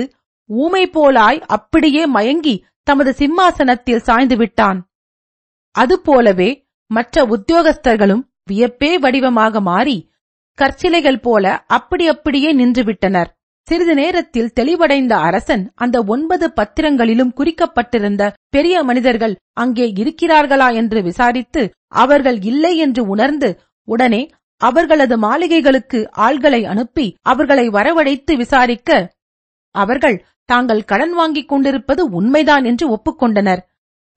ஊமை 0.50 0.84
போலாய் 0.90 1.40
அப்படியே 1.56 2.02
மயங்கி 2.06 2.54
தமது 2.86 3.10
சிம்மாசனத்தில் 3.12 4.04
சாய்ந்து 4.08 4.36
விட்டான். 4.36 4.78
அதுபோலவே 5.74 6.50
மற்ற 6.90 7.24
உத்தியோகஸ்தர்களும் 7.34 8.24
வியப்பே 8.50 8.90
வடிவமாக 8.94 9.60
மாறி 9.60 9.96
கற்சிலைகள் 10.58 11.22
போல 11.22 11.44
அப்படி 11.66 12.08
அப்படியே 12.08 12.50
நின்றுவிட்டனர். 12.54 13.30
சிறிது 13.68 13.94
நேரத்தில் 13.94 14.52
தெளிவடைந்த 14.60 15.14
அரசன் 15.28 15.72
அந்த 15.74 15.96
ஒன்பது 16.04 16.46
பத்திரங்களிலும் 16.56 17.32
குறிக்கப்பட்டிருந்த 17.38 18.22
பெரிய 18.50 18.82
மனிதர்கள் 18.82 19.34
அங்கே 19.52 19.86
இருக்கிறார்களா 20.02 20.68
என்று 20.74 21.02
விசாரித்து 21.02 21.62
அவர்கள் 21.94 22.38
இல்லை 22.40 22.72
என்று 22.76 23.02
உணர்ந்து 23.06 23.50
உடனே 23.88 24.22
அவர்களது 24.60 25.16
மாளிகைகளுக்கு 25.18 25.98
ஆள்களை 26.18 26.62
அனுப்பி 26.64 27.06
அவர்களை 27.22 27.66
வரவழைத்து 27.68 28.34
விசாரிக்க 28.36 28.90
அவர்கள் 29.74 30.18
தாங்கள் 30.44 30.82
கடன் 30.84 31.12
வாங்கிக் 31.12 31.48
கொண்டிருப்பது 31.48 32.02
உண்மைதான் 32.10 32.64
என்று 32.64 32.86
ஒப்புக்கொண்டனர். 32.96 33.62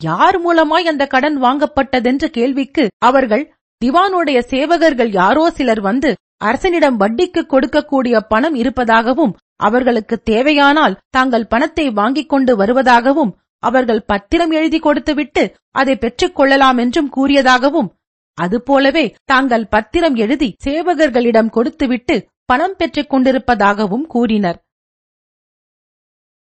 யார் 0.01 0.37
மூலமாய் 0.41 0.89
அந்த 0.91 1.03
கடன் 1.07 1.37
வாங்கப்பட்டதென்ற 1.41 2.25
கேள்விக்கு 2.37 2.83
அவர்கள் 2.99 3.43
திவானுடைய 3.81 4.39
சேவகர்கள் 4.49 5.11
யாரோ 5.13 5.43
சிலர் 5.49 5.79
வந்து 5.79 6.09
அரசனிடம் 6.37 6.97
வட்டிக்கு 6.97 7.41
கொடுக்கக்கூடிய 7.45 8.15
பணம் 8.27 8.55
இருப்பதாகவும் 8.55 9.35
அவர்களுக்கு 9.57 10.15
தேவையானால் 10.21 10.97
தாங்கள் 11.09 11.47
பணத்தை 11.47 11.85
வாங்கிக் 11.89 12.29
கொண்டு 12.29 12.55
வருவதாகவும் 12.55 13.31
அவர்கள் 13.63 14.01
பத்திரம் 14.01 14.51
எழுதி 14.51 14.79
கொடுத்துவிட்டு 14.79 15.43
அதை 15.71 15.95
பெற்றுக் 15.95 16.35
கொள்ளலாம் 16.35 16.77
என்றும் 16.77 17.09
கூறியதாகவும் 17.15 17.89
அதுபோலவே 18.37 19.05
தாங்கள் 19.25 19.65
பத்திரம் 19.67 20.15
எழுதி 20.15 20.49
சேவகர்களிடம் 20.65 21.49
கொடுத்துவிட்டு 21.49 22.15
பணம் 22.45 22.75
பெற்றுக் 22.75 23.09
கொண்டிருப்பதாகவும் 23.09 24.05
கூறினர். 24.07 24.59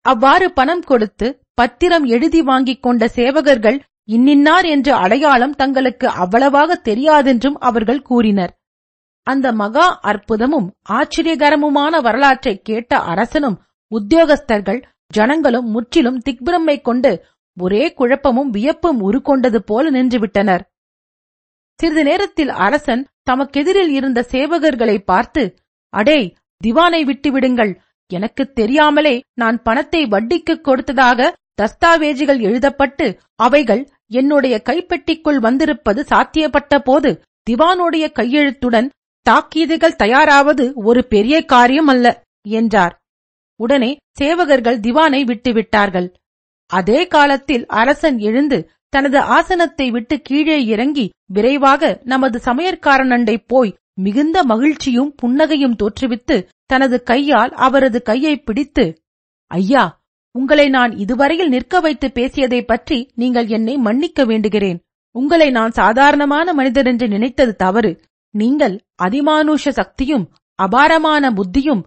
அவ்வாறு 0.06 0.48
பணம் 0.52 0.82
கொடுத்து 0.82 1.28
பத்திரம் 1.54 2.06
எழுதி 2.06 2.42
வாங்கிக் 2.42 2.84
கொண்ட 2.84 3.06
சேவகர்கள் 3.16 3.80
இன்னின்னார் 4.08 4.68
என்ற 4.68 4.96
அடையாளம் 4.96 5.56
தங்களுக்கு 5.56 6.08
அவ்வளவாக 6.08 6.82
தெரியாதென்றும் 6.84 7.58
அவர்கள் 7.60 8.02
கூறினர். 8.02 8.58
அந்த 9.24 9.52
மகா 9.52 10.00
அற்புதமும் 10.04 10.74
ஆச்சரியகரமுமான 10.90 12.02
வரலாற்றைக் 12.02 12.66
கேட்ட 12.66 12.98
அரசனும் 12.98 13.62
உத்தியோகஸ்தர்கள் 13.92 14.84
ஜனங்களும் 15.08 15.66
முற்றிலும் 15.66 16.22
திக்பிரமை 16.30 16.82
கொண்டு 16.82 17.26
ஒரே 17.58 17.94
குழப்பமும் 17.94 18.50
வியப்பும் 18.50 19.02
உருக்கொண்டது 19.02 19.58
போல 19.58 19.92
நின்றுவிட்டனர். 19.92 20.62
சிறிது 21.74 22.04
நேரத்தில் 22.04 22.50
அரசன் 22.50 23.08
தமக்கெதிரில் 23.32 23.90
இருந்த 23.90 24.28
சேவகர்களை 24.32 24.98
பார்த்து 24.98 25.56
அடே 25.90 26.34
திவானை 26.58 27.04
விட்டு 27.04 27.32
விடுங்கள் 27.32 27.82
எனக்கு 28.08 28.52
தெரியாமலே 28.52 29.22
நான் 29.34 29.62
பணத்தை 29.62 30.06
வட்டிக்கு 30.06 30.62
கொடுத்ததாக 30.62 31.36
தஸ்தாவேஜுகள் 31.62 32.42
எழுதப்பட்டு 32.42 33.20
அவைகள் 33.36 33.90
என்னுடைய 34.12 34.56
கைப்பெட்டிக்குள் 34.70 35.40
வந்திருப்பது 35.40 36.02
சாத்தியப்பட்ட 36.10 36.80
போது 36.80 37.10
திவானுடைய 37.48 38.06
கையெழுத்துடன் 38.20 38.88
தாக்கீதுகள் 39.26 39.96
தயாராவது 39.96 40.66
ஒரு 40.84 41.02
பெரிய 41.06 41.36
காரியம் 41.46 41.88
அல்ல 41.88 42.06
என்றார். 42.52 42.94
உடனே 43.60 43.92
சேவகர்கள் 44.20 44.80
திவானை 44.80 45.22
விட்டுவிட்டார்கள். 45.24 46.08
அதே 46.72 47.00
காலத்தில் 47.08 47.66
அரசன் 47.74 48.18
எழுந்து 48.20 48.58
தனது 48.94 49.20
ஆசனத்தை 49.20 49.88
விட்டு 49.92 50.16
கீழே 50.22 50.58
இறங்கி 50.66 51.06
விரைவாக 51.28 52.00
நமது 52.04 52.38
சமையற்காரனண்டை 52.46 53.36
போய் 53.48 53.72
மிகுந்த 53.98 54.38
மகிழ்ச்சியும் 54.44 55.12
புன்னகையும் 55.22 55.78
தோற்றுவித்து 55.82 56.36
தனது 56.66 56.98
கையால் 57.04 57.52
அவரது 57.58 58.00
கையை 58.02 58.36
பிடித்து 58.40 58.86
ஐயா 59.52 59.84
உங்களை 60.32 60.70
நான் 60.70 60.98
இதுவரையில் 60.98 61.50
நிற்க 61.50 61.80
வைத்து 61.80 62.12
பேசியதைப் 62.14 62.68
பற்றி 62.68 63.12
நீங்கள் 63.16 63.48
என்னை 63.48 63.78
மன்னிக்க 63.78 64.26
வேண்டுகிறேன். 64.26 64.80
உங்களை 65.12 65.50
நான் 65.50 65.72
சாதாரணமான 65.72 66.54
மனிதர் 66.54 66.86
என்று 66.86 67.08
நினைத்தது 67.08 67.56
தவறு. 67.56 68.02
நீங்கள் 68.32 68.82
அதிமானுஷ 69.04 69.70
சக்தியும் 69.70 70.30
அபாரமான 70.56 71.32
புத்தியும் 71.32 71.84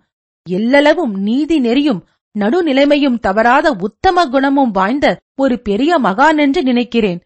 எல்லளவும் 0.51 1.11
நீதி 1.11 1.61
நெறியும் 1.61 2.01
நடுநிலைமையும் 2.39 3.19
தவறாத 3.19 3.73
உத்தம 3.73 4.27
குணமும் 4.27 4.71
வாய்ந்த 4.71 5.21
ஒரு 5.37 5.61
பெரிய 5.61 6.01
மகான் 6.01 6.37
என்று 6.37 6.63
நினைக்கிறேன். 6.63 7.23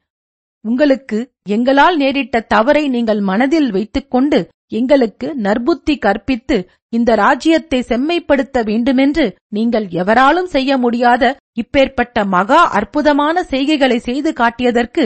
உங்களுக்கு 0.64 1.18
எங்களால் 1.48 1.96
நேரிட்ட 1.96 2.40
தவறை 2.46 2.84
நீங்கள் 2.88 3.20
மனதில் 3.20 3.70
வைத்துக்கொண்டு 3.70 4.38
எங்களுக்கு 4.72 5.26
நற்புத்தி 5.36 5.94
கற்பித்து 5.96 6.56
இந்த 6.88 7.10
ராஜ்யத்தை 7.14 7.80
செம்மைப்படுத்த 7.82 8.62
வேண்டுமென்று 8.64 9.24
நீங்கள் 9.48 9.86
எவராலும் 10.02 10.46
செய்ய 10.46 10.78
முடியாத 10.78 11.24
இப்பேற்பட்ட 11.56 12.24
மகா 12.26 12.60
அற்புதமான 12.70 13.42
செய்கைகளை 13.50 13.98
செய்து 13.98 14.32
காட்டியதற்கு 14.32 15.04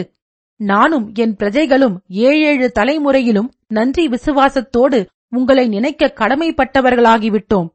நானும் 0.61 1.07
என் 1.15 1.35
பிரஜைகளும் 1.39 1.97
ஏழேழு 2.29 2.69
தலைமுறையிலும் 2.71 3.51
நன்றி 3.69 4.05
விசுவாசத்தோடு 4.09 5.01
உங்களை 5.37 5.65
நினைக்க 5.69 6.13
கடமைப்பட்டவர்களாகிவிட்டோம். 6.21 7.69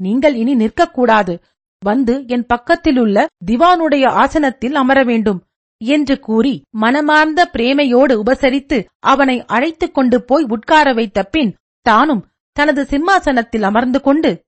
நீங்கள் 0.00 0.34
இனி 0.34 0.54
நிற்கக்கூடாது. 0.54 1.34
வந்து 1.82 2.14
என் 2.26 2.46
பக்கத்திலுள்ள 2.46 3.26
திவானுடைய 3.46 4.04
ஆசனத்தில் 4.22 4.74
அமர 4.74 4.98
வேண்டும் 5.02 5.40
என்று 5.84 6.18
கூறி 6.18 6.64
மனமார்ந்த 6.70 7.50
பிரேமையோடு 7.52 8.22
உபசரித்து 8.24 8.84
அவனை 8.98 9.44
அழைத்துக் 9.46 9.94
கொண்டு 9.94 10.24
போய் 10.24 10.44
உட்கார 10.48 10.92
வைத்த 10.92 11.22
பின் 11.22 11.56
தானும் 11.80 12.26
தனது 12.52 12.84
சிம்மாசனத்தில் 12.84 13.62
அமர்ந்து 13.62 14.00
கொண்டு 14.00 14.44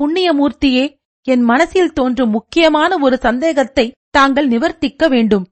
புண்ணியமூர்த்தியே 0.00 0.94
என் 1.22 1.40
மனசில் 1.40 1.92
தோன்றும் 1.92 2.30
முக்கியமான 2.30 2.98
ஒரு 2.98 3.16
சந்தேகத்தை 3.16 3.94
தாங்கள் 4.10 4.48
நிவர்த்திக்க 4.48 5.08
வேண்டும். 5.08 5.46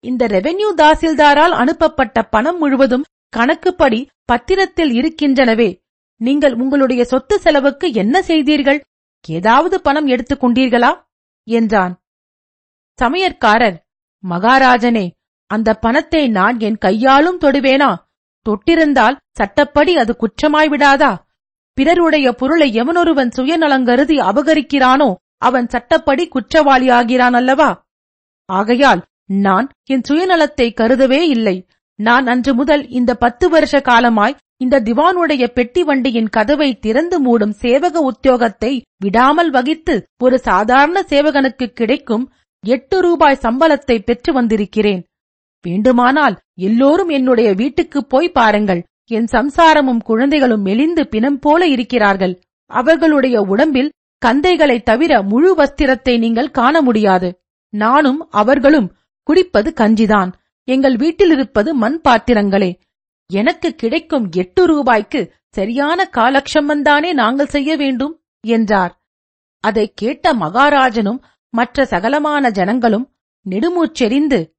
இந்த 0.00 0.26
ரெவென்யூ 0.26 0.68
தாசில்தாரால் 0.76 1.54
அனுப்பப்பட்ட 1.54 2.22
பணம் 2.22 2.58
முழுவதும் 2.58 3.04
கணக்குப்படி 3.36 4.08
பத்திரத்தில் 4.32 4.92
இருக்கின்றனவே. 4.92 5.80
நீங்கள் 6.16 6.54
உங்களுடைய 6.54 7.04
சொத்து 7.04 7.40
செலவுக்கு 7.40 7.92
என்ன 7.92 8.22
செய்தீர்கள்? 8.22 8.84
ஏதாவது 9.28 9.80
பணம் 9.80 10.06
எடுத்துக் 10.06 10.44
கொண்டீர்களா? 10.44 10.92
என்றான். 11.42 12.02
சமையற்காரர் 12.98 13.76
மகாராஜனே 14.24 15.06
அந்த 15.50 15.74
பணத்தை 15.74 16.28
நான் 16.28 16.60
என் 16.60 16.78
கையாலும் 16.78 17.40
தொடுவேனா? 17.40 17.90
தொட்டிருந்தால் 18.46 19.16
சட்டப்படி 19.38 19.92
அது 19.96 20.12
குற்றமாய்விடாதா 20.20 21.12
பிறருடைய 21.76 22.32
பொருளை 22.32 22.68
எவனொருவன் 22.74 23.30
சுயநலங்கருதி 23.36 24.16
அபகரிக்கிறானோ 24.30 25.08
அவன் 25.38 25.66
சட்டப்படி 25.66 26.24
குற்றவாளியாகிறான் 26.28 27.32
அல்லவா 27.32 27.70
ஆகையால் 28.48 29.02
நான் 29.24 29.66
என் 29.84 30.04
சுயநலத்தை 30.08 30.66
கருதவே 30.74 31.20
இல்லை. 31.28 31.56
நான் 31.98 32.26
அன்று 32.26 32.54
முதல் 32.54 32.88
இந்த 32.88 33.14
பத்து 33.14 33.48
வருஷ 33.48 33.80
காலமாய் 33.80 34.36
இந்த 34.56 34.80
திவானுடைய 34.80 35.44
பெட்டி 35.46 35.82
வண்டியின் 35.82 36.28
கதவை 36.28 36.78
திறந்து 36.78 37.16
மூடும் 37.24 37.54
சேவக 37.62 37.94
உத்தியோகத்தை 38.10 38.72
விடாமல் 38.96 39.50
வகித்து 39.50 39.94
ஒரு 40.22 40.38
சாதாரண 40.38 41.00
சேவகனுக்கு 41.08 41.66
கிடைக்கும் 41.66 42.24
எட்டு 42.66 43.00
ரூபாய் 43.00 43.38
சம்பளத்தை 43.42 43.98
பெற்று 43.98 44.32
வந்திருக்கிறேன். 44.32 45.04
வேண்டுமானால் 45.62 46.40
எல்லோரும் 46.54 47.08
என்னுடைய 47.08 47.52
வீட்டுக்குப் 47.52 48.08
போய் 48.08 48.28
பாருங்கள். 48.28 48.84
என் 49.06 49.24
சம்சாரமும் 49.24 50.02
குழந்தைகளும் 50.02 50.62
மெலிந்து 50.62 51.08
பிணம் 51.08 51.38
போல 51.38 51.66
இருக்கிறார்கள். 51.66 52.40
அவர்களுடைய 52.66 53.40
உடம்பில் 53.40 53.92
கந்தைகளைத் 54.26 54.82
தவிர 54.82 55.22
முழு 55.22 55.54
வஸ்திரத்தை 55.54 56.18
நீங்கள் 56.18 56.50
காண 56.50 56.82
முடியாது. 56.82 57.40
நானும் 57.68 58.30
அவர்களும் 58.30 58.96
குடிப்பது 59.22 59.72
கஞ்சிதான். 59.76 60.32
எங்கள் 60.64 60.96
வீட்டிலிருப்பது 60.96 61.72
மண் 61.72 62.00
பாத்திரங்களே. 62.08 62.80
எனக்கு 63.32 63.74
கிடைக்கும் 63.74 64.28
எட்டு 64.36 64.66
ரூபாய்க்கு 64.66 65.32
சரியான 65.50 66.10
காலக்ஷமந்தானே 66.12 67.12
நாங்கள் 67.12 67.46
செய்ய 67.46 67.76
வேண்டும்? 67.76 68.20
என்றார். 68.46 69.00
அதைக் 69.60 69.96
கேட்ட 69.96 70.34
மகாராஜனும் 70.34 71.22
மற்ற 71.50 71.84
சகலமான 71.84 72.50
ஜனங்களும் 72.50 73.12
நெடுமூச்செறிந்து 73.46 74.52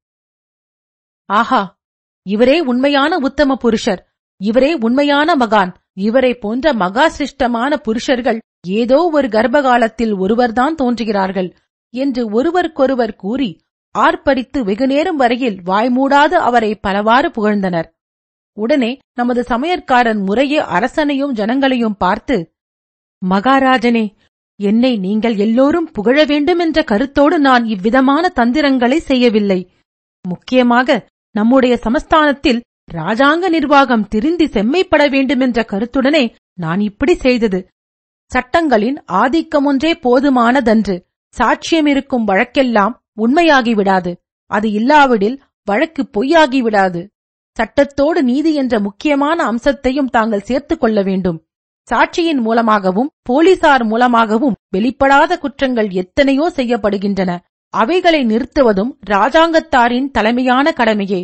ஆஹா 1.24 1.78
இவரே 2.22 2.60
உண்மையான 2.60 3.16
உத்தம 3.16 3.56
புருஷர் 3.56 4.06
இவரே 4.36 4.74
உண்மையான 4.74 5.36
மகான் 5.36 5.74
இவரை 5.92 6.34
போன்ற 6.34 6.72
மகா 6.72 7.08
சிருஷ்டமான 7.08 7.76
புருஷர்கள் 7.76 8.38
ஏதோ 8.68 9.10
ஒரு 9.12 9.28
கர்ப்பகாலத்தில் 9.28 10.18
ஒருவர்தான் 10.18 10.74
தோன்றுகிறார்கள் 10.74 11.56
என்று 11.90 12.30
ஒருவருக்கொருவர் 12.30 13.16
கூறி 13.16 13.60
ஆர்ப்பரித்து 13.98 14.64
வெகுநேரம் 14.64 15.16
வரையில் 15.16 15.62
வாய்மூடாது 15.62 16.32
அவரை 16.32 16.74
பலவாறு 16.74 17.28
புகழ்ந்தனர். 17.28 17.88
உடனே 18.52 18.98
நமது 19.14 19.40
சமையற்காரன் 19.42 20.24
முறையே 20.24 20.58
அரசனையும் 20.58 21.34
ஜனங்களையும் 21.34 21.96
பார்த்து 21.98 22.54
மகாராஜனே 23.30 24.14
என்னை 24.60 24.96
நீங்கள் 24.96 25.36
எல்லோரும் 25.36 25.90
புகழ 25.90 26.24
வேண்டும் 26.24 26.58
என்ற 26.58 26.82
கருத்தோடு 26.82 27.38
நான் 27.38 27.64
இவ்விதமான 27.64 28.28
தந்திரங்களை 28.28 28.98
செய்யவில்லை. 28.98 29.70
முக்கியமாக 30.28 31.08
நம்முடைய 31.30 31.78
சமஸ்தானத்தில் 31.82 32.62
ராஜாங்க 32.92 33.48
நிர்வாகம் 33.48 34.08
திருந்தி 34.08 34.46
செம்மைப்பட 34.46 35.10
வேண்டுமென்ற 35.10 35.66
கருத்துடனே 35.68 36.34
நான் 36.54 36.80
இப்படி 36.80 37.14
செய்தது. 37.14 37.68
சட்டங்களின் 38.26 39.04
ஆதிக்கமொன்றே 39.12 39.92
போதுமானதன்று. 40.02 41.04
சாட்சியமிருக்கும் 41.38 42.26
வழக்கெல்லாம் 42.26 42.94
உண்மையாகிவிடாது. 43.16 44.16
அது 44.46 44.70
இல்லாவிடில் 44.70 45.42
வழக்கு 45.64 46.08
பொய்யாகிவிடாது. 46.12 47.06
சட்டத்தோடு 47.56 48.22
நீதி 48.22 48.54
என்ற 48.54 48.80
முக்கியமான 48.80 49.44
அம்சத்தையும் 49.44 50.08
தாங்கள் 50.08 50.40
சேர்த்துக் 50.40 50.80
கொள்ள 50.80 51.02
வேண்டும். 51.02 51.44
சாட்சியின் 51.90 52.40
மூலமாகவும் 52.46 53.12
போலீசார் 53.28 53.84
மூலமாகவும் 53.84 54.58
வெளிப்படாத 54.76 55.38
குற்றங்கள் 55.38 55.88
எத்தனையோ 56.02 56.46
செய்யப்படுகின்றன. 56.56 57.30
அவைகளை 57.74 58.20
நிறுத்துவதும் 58.24 58.92
ராஜாங்கத்தாரின் 59.10 60.10
தலைமையான 60.10 60.72
கடமையே. 60.72 61.20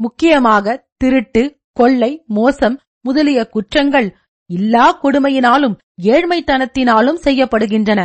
முக்கியமாக 0.00 0.76
திருட்டு 0.96 1.42
கொள்ளை 1.72 2.12
மோசம் 2.38 2.76
முதலிய 3.00 3.40
குற்றங்கள் 3.48 4.08
இல்லா 4.50 4.86
கொடுமையினாலும் 5.02 5.76
ஏழ்மைத்தனத்தினாலும் 6.12 7.20
செய்யப்படுகின்றன. 7.24 8.00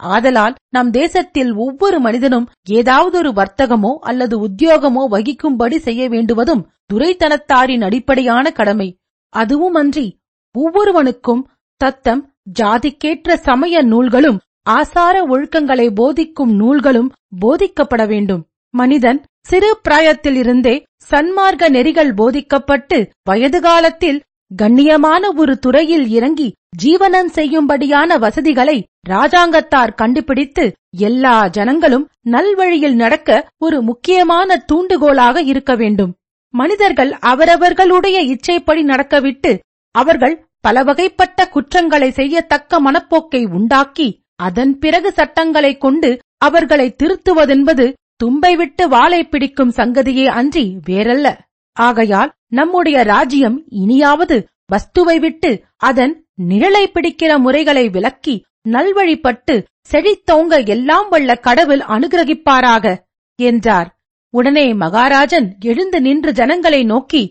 ஆதலால் 0.00 0.54
நம் 0.68 0.90
தேசத்தில் 0.90 1.52
ஒவ்வொரு 1.56 1.98
மனிதனும் 2.00 2.48
ஏதாவதொரு 2.70 3.30
வர்த்தகமோ 3.40 3.92
அல்லது 4.10 4.34
உத்தியோகமோ 4.46 5.02
வகிக்கும்படி 5.14 5.76
செய்ய 5.78 6.08
வேண்டுவதும் 6.08 6.64
துரைத்தனத்தாரின் 6.92 7.84
அடிப்படையான 7.88 8.50
கடமை. 8.50 8.88
அதுவுமன்றி 9.32 10.06
ஒவ்வொருவனுக்கும் 10.54 11.46
தத்தம் 11.76 12.32
ஜாதிக்கேற்ற 12.60 13.36
சமய 13.36 13.82
நூல்களும் 13.82 14.40
ஆசார 14.62 15.26
ஒழுக்கங்களை 15.26 15.90
போதிக்கும் 15.94 16.52
நூல்களும் 16.54 17.12
போதிக்கப்பட 17.40 18.06
வேண்டும். 18.06 18.46
மனிதன் 18.70 19.22
சிறு 19.40 19.78
பிராயத்திலிருந்தே 19.88 20.82
சன்மார்க்க 21.10 21.68
நெறிகள் 21.68 22.14
போதிக்கப்பட்டு 22.14 23.10
வயது 23.22 23.60
காலத்தில் 23.60 24.22
கண்ணியமான 24.62 25.28
ஒரு 25.36 25.58
துறையில் 25.58 26.08
இறங்கி 26.08 26.54
ஜீவனம் 26.82 27.30
செய்யும்படியான 27.34 28.18
வசதிகளை 28.18 28.86
ராஜாங்கத்தார் 29.08 29.94
கண்டுபிடித்து 29.94 30.72
எல்லா 30.90 31.46
ஜனங்களும் 31.48 32.08
நல்வழியில் 32.30 32.94
நடக்க 32.94 33.48
ஒரு 33.58 33.82
முக்கியமான 33.82 34.64
தூண்டுகோலாக 34.72 35.42
இருக்க 35.42 35.74
வேண்டும். 35.74 36.14
மனிதர்கள் 36.50 37.12
அவரவர்களுடைய 37.12 38.20
இச்சைப்படி 38.22 38.82
நடக்கவிட்டு 38.82 39.60
அவர்கள் 39.90 40.43
பல 40.64 40.82
வகைப்பட்ட 40.82 41.48
குற்றங்களை 41.48 42.10
செய்யத்தக்க 42.10 42.80
மனப்போக்கை 42.80 43.42
உண்டாக்கி 43.52 44.08
அதன் 44.42 44.78
பிறகு 44.78 45.10
சட்டங்களைக் 45.12 45.80
கொண்டு 45.80 46.10
அவர்களை 46.38 46.86
திருத்துவதென்பது 47.02 47.84
தும்பை 48.16 48.52
விட்டு 48.56 48.84
வாளை 48.88 49.20
பிடிக்கும் 49.24 49.72
சங்கதியே 49.76 50.26
அன்றி 50.30 50.64
வேறல்ல. 50.86 51.28
ஆகையால் 51.76 52.30
நம்முடைய 52.48 53.02
ராஜ்யம் 53.02 53.58
இனியாவது 53.82 54.36
வஸ்துவை 54.72 55.16
விட்டு 55.20 55.50
அதன் 55.82 56.14
நிழலை 56.48 56.84
பிடிக்கிற 56.88 57.32
முறைகளை 57.38 57.84
விலக்கி 57.88 58.34
நல்வழிப்பட்டு 58.68 59.54
செழித்தோங்க 59.90 60.66
எல்லாம் 60.66 61.08
வல்ல 61.08 61.30
கடவுள் 61.46 61.82
அனுகிரகிப்பாராக 61.94 62.94
என்றார். 63.38 63.88
உடனே 64.34 64.66
மகாராஜன் 64.74 65.48
எழுந்து 65.60 65.98
நின்று 66.00 66.32
ஜனங்களை 66.32 66.82
நோக்கி 66.84 67.24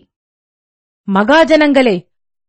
மகாஜனங்களே 1.08 1.96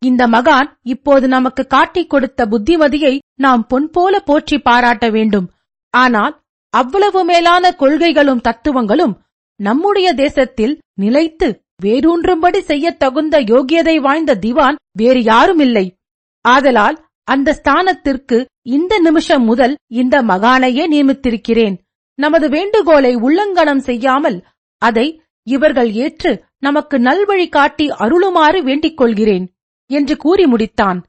இந்த 0.06 0.28
மகான் 0.28 0.70
இப்போது 0.82 1.28
நமக்கு 1.28 1.68
காட்டிக் 1.68 2.10
கொடுத்த 2.10 2.46
புத்திமதியை 2.46 3.20
நாம் 3.36 3.68
பொன்போல 3.70 4.18
போற்றி 4.26 4.60
பாராட்ட 4.60 5.10
வேண்டும். 5.10 5.52
ஆனால் 5.90 6.44
அவ்வளவு 6.70 7.24
மேலான 7.24 7.72
கொள்கைகளும் 7.72 8.42
தத்துவங்களும் 8.42 9.22
நம்முடைய 9.56 10.14
தேசத்தில் 10.14 10.80
நிலைத்து 10.94 11.64
வேரூன்றும்படி 11.84 12.58
செய்யத் 12.58 13.00
தகுந்த 13.00 13.42
யோகியதை 13.42 14.02
வாய்ந்த 14.02 14.36
திவான் 14.36 14.76
வேறு 14.92 15.24
யாரும் 15.24 15.60
இல்லை 15.60 15.96
ஆதலால் 16.42 17.06
அந்த 17.24 17.62
ஸ்தானத்திற்கு 17.64 18.46
இந்த 18.62 19.00
நிமிஷம் 19.00 19.44
முதல் 19.44 19.78
இந்த 19.88 20.22
மகானையே 20.22 20.84
நியமித்திருக்கிறேன். 20.92 21.76
நமது 22.16 22.50
வேண்டுகோளை 22.50 23.16
உள்ளங்கனம் 23.16 23.86
செய்யாமல் 23.88 24.44
அதை 24.78 25.22
இவர்கள் 25.44 25.92
ஏற்று 25.92 26.44
நமக்கு 26.60 26.98
நல்வழி 26.98 27.50
காட்டி 27.50 27.90
அருளுமாறு 27.90 28.64
வேண்டிக் 28.64 28.98
கொள்கிறேன். 28.98 29.55
என்று 29.88 30.18
கூறி 30.18 30.46
முடித்தான். 30.46 31.04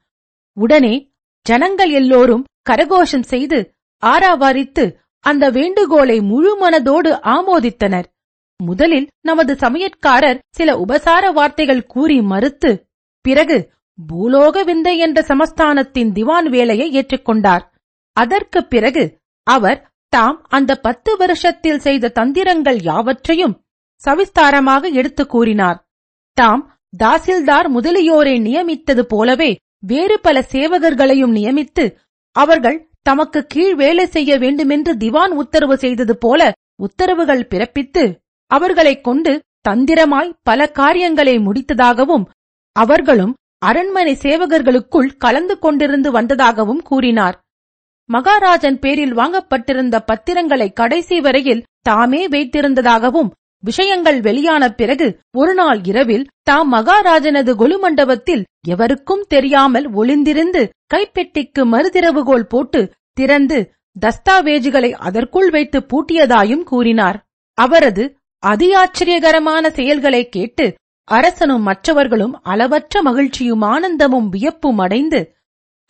உடனே 0.53 1.13
ஜனங்கள் 1.43 1.91
எல்லோரும் 1.91 2.45
கரகோஷம் 2.71 3.23
செய்து 3.23 3.75
ஆராவாரித்து 4.07 4.95
அந்த 5.21 5.51
வேண்டுகோளை 5.51 6.21
முழு 6.21 6.59
மனதோடு 6.59 7.11
ஆமோதித்தனர். 7.11 8.05
முதலில் 8.65 9.09
நமது 9.21 9.55
சமையற்காரர் 9.55 10.39
சில 10.51 10.77
உபசார 10.77 11.31
வார்த்தைகள் 11.31 11.87
கூறி 11.87 12.21
மறுத்து 12.21 12.89
பிறகு 13.21 13.73
பூலோக 14.13 14.65
விந்தை 14.65 14.99
என்ற 14.99 15.23
சமஸ்தானத்தின் 15.23 16.13
திவான் 16.13 16.49
வேலையை 16.49 16.93
ஏற்றுக்கொண்டார். 16.93 17.71
அதற்குப் 18.13 18.71
பிறகு 18.71 19.19
அவர் 19.43 19.91
தாம் 20.09 20.45
அந்த 20.49 20.75
பத்து 20.75 21.17
வருஷத்தில் 21.17 21.79
செய்த 21.79 22.09
தந்திரங்கள் 22.09 22.83
யாவற்றையும் 22.83 23.65
சவிஸ்தாரமாக 24.05 24.93
எடுத்துக் 24.93 25.29
கூறினார். 25.29 25.89
தாம் 26.33 26.76
தாசில்தார் 26.93 27.69
முதலியோரை 27.69 28.35
நியமித்தது 28.41 29.01
போலவே 29.01 29.51
வேறு 29.87 30.21
பல 30.21 30.37
சேவகர்களையும் 30.53 31.35
நியமித்து 31.37 31.85
அவர்கள் 32.37 32.79
தமக்கு 33.03 33.47
கீழ் 33.47 33.75
வேலை 33.75 34.07
செய்ய 34.07 34.39
வேண்டுமென்று 34.39 34.93
திவான் 34.97 35.33
உத்தரவு 35.33 35.77
செய்தது 35.77 36.15
போல 36.19 36.53
உத்தரவுகள் 36.83 37.49
பிறப்பித்து 37.51 38.05
அவர்களைக் 38.51 39.05
கொண்டு 39.05 39.33
தந்திரமாய் 39.69 40.35
பல 40.43 40.67
காரியங்களை 40.71 41.35
முடித்ததாகவும் 41.39 42.25
அவர்களும் 42.77 43.35
அரண்மனை 43.59 44.15
சேவகர்களுக்குள் 44.23 45.17
கலந்து 45.17 45.55
கொண்டிருந்து 45.63 46.09
வந்ததாகவும் 46.09 46.83
கூறினார். 46.83 47.37
மகாராஜன் 48.09 48.79
பேரில் 48.79 49.15
வாங்கப்பட்டிருந்த 49.17 49.97
பத்திரங்களை 50.05 50.73
கடைசி 50.73 51.21
வரையில் 51.21 51.65
தாமே 51.83 52.29
வைத்திருந்ததாகவும் 52.29 53.31
விஷயங்கள் 53.69 54.19
வெளியான 54.21 54.65
பிறகு 54.71 55.07
ஒருநாள் 55.37 55.81
இரவில் 55.91 56.27
தாம் 56.43 56.71
மகாராஜனது 56.73 57.53
கொலுமண்டபத்தில் 57.61 58.43
எவருக்கும் 58.69 59.25
தெரியாமல் 59.29 59.87
ஒளிந்திருந்து 59.93 60.63
கைப்பெட்டிக்கு 60.95 61.63
மறுதிரவுகோல் 61.73 62.49
போட்டு 62.53 62.81
திறந்து 63.17 63.59
தஸ்தாவேஜுகளை 63.97 64.91
அதற்குள் 65.07 65.51
வைத்து 65.51 65.79
பூட்டியதாயும் 65.91 66.65
கூறினார். 66.71 67.19
அவரது 67.59 68.05
அதி 68.43 68.69
ஆச்சரியகரமான 68.75 69.65
செயல்களை 69.79 70.23
கேட்டு 70.29 70.67
அரசனும் 71.09 71.65
மற்றவர்களும் 71.69 72.35
அளவற்ற 72.53 73.03
மகிழ்ச்சியும் 73.03 73.65
ஆனந்தமும் 73.75 74.29
வியப்பும் 74.29 74.81
அடைந்து 74.85 75.21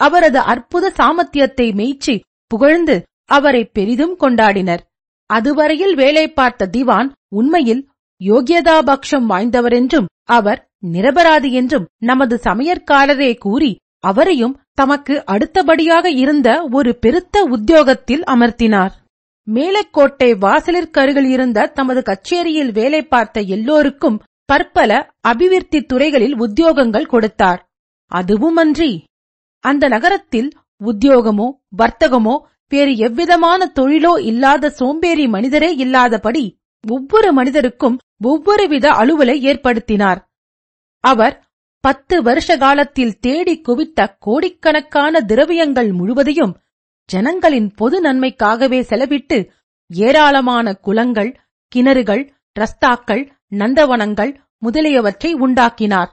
அவரது 0.01 0.41
அற்புத 0.53 0.93
சாமர்த்தியத்தை 0.99 1.67
மெய்ச்சி 1.75 2.15
புகழ்ந்து 2.51 2.97
அவரை 3.29 3.63
பெரிதும் 3.77 4.15
கொண்டாடினர். 4.21 4.83
அதுவரையில் 5.31 5.95
வேலை 5.95 6.27
பார்த்த 6.31 6.71
திவான் 6.73 7.09
உண்மையில் 7.29 7.83
யோகியதாபக்ஷம் 8.21 9.27
வாய்ந்தவரென்றும் 9.29 10.07
அவர் 10.29 10.61
நிரபராதி 10.87 11.51
என்றும் 11.53 11.89
நமது 12.03 12.37
சமையற்காரரே 12.45 13.31
கூறி 13.39 13.73
அவரையும் 14.01 14.55
தமக்கு 14.75 15.15
அடுத்தபடியாக 15.25 16.07
இருந்த 16.15 16.49
ஒரு 16.71 16.91
பெருத்த 16.95 17.43
உத்தியோகத்தில் 17.51 18.25
அமர்த்தினார். 18.25 18.93
மேலக்கோட்டை 19.49 20.29
வாசலிற்கருகில் 20.45 21.29
இருந்த 21.29 21.67
தமது 21.75 22.01
கச்சேரியில் 22.03 22.73
வேலை 22.73 23.03
பார்த்த 23.03 23.41
எல்லோருக்கும் 23.55 24.21
பற்பல 24.49 24.93
அபிவிருத்தி 25.29 25.81
துறைகளில் 25.83 26.37
உத்தியோகங்கள் 26.37 27.07
கொடுத்தார். 27.07 27.61
அதுவுமன்றி 28.13 28.91
அந்த 29.65 29.85
நகரத்தில் 29.89 30.51
உத்தியோகமோ 30.81 31.47
வர்த்தகமோ 31.79 32.35
வேறு 32.69 32.97
எவ்விதமான 32.97 33.73
தொழிலோ 33.75 34.13
இல்லாத 34.21 34.71
சோம்பேறி 34.71 35.27
மனிதரே 35.29 35.75
இல்லாதபடி 35.75 36.45
ஒவ்வொரு 36.85 37.33
மனிதருக்கும் 37.33 37.99
ஒவ்வொரு 38.23 38.69
வித 38.69 38.87
அலுவலை 38.91 39.37
ஏற்படுத்தினார். 39.47 40.21
அவர் 41.01 41.35
பத்து 41.81 42.23
வருஷ 42.23 42.57
காலத்தில் 42.57 43.19
தேடி 43.19 43.61
குவித்த 43.61 44.07
கோடிக்கணக்கான 44.19 45.21
திரவியங்கள் 45.21 45.93
முழுவதையும் 45.93 46.57
ஜனங்களின் 47.05 47.69
பொது 47.75 48.03
நன்மைக்காகவே 48.03 48.81
செலவிட்டு 48.91 49.39
ஏராளமான 49.91 50.75
குளங்கள் 50.75 51.31
கிணறுகள் 51.73 52.23
ரஸ்தாக்கள் 52.57 53.23
நந்தவனங்கள் 53.51 54.33
முதலியவற்றை 54.59 55.33
உண்டாக்கினார். 55.33 56.11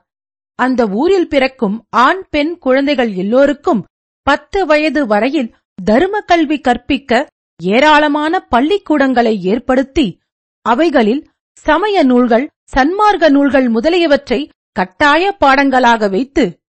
அந்த 0.60 0.88
ஊரில் 0.88 1.28
பிறக்கும் 1.28 1.78
ஆண் 1.90 2.24
பெண் 2.30 2.58
குழந்தைகள் 2.58 3.12
எல்லோருக்கும் 3.14 3.82
பத்து 4.28 4.66
வயது 4.66 5.08
வரையில் 5.08 5.50
தரும 5.86 6.20
கல்வி 6.26 6.58
கற்பிக்க 6.60 7.28
ஏராளமான 7.60 8.40
பள்ளிக்கூடங்களை 8.50 9.40
ஏற்படுத்தி 9.44 10.20
அவைகளில் 10.62 11.28
சமய 11.66 12.04
நூல்கள் 12.04 12.50
சன்மார்க்க 12.74 13.30
நூல்கள் 13.30 13.70
முதலியவற்றை 13.70 14.50
கட்டாய 14.72 15.38
பாடங்களாக 15.40 16.10
வைத்து 16.10 16.62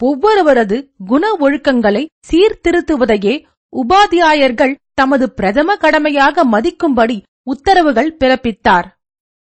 ஒவ்வொருவரது 0.00 0.90
குண 1.06 1.32
ஒழுக்கங்களை 1.40 2.06
சீர்திருத்துவதையே 2.30 3.34
உபாத்தியாயர்கள் 3.72 4.78
தமது 4.94 5.30
பிரதம 5.30 5.76
கடமையாக 5.76 6.44
மதிக்கும்படி 6.44 7.22
உத்தரவுகள் 7.42 8.16
பிறப்பித்தார். 8.18 8.86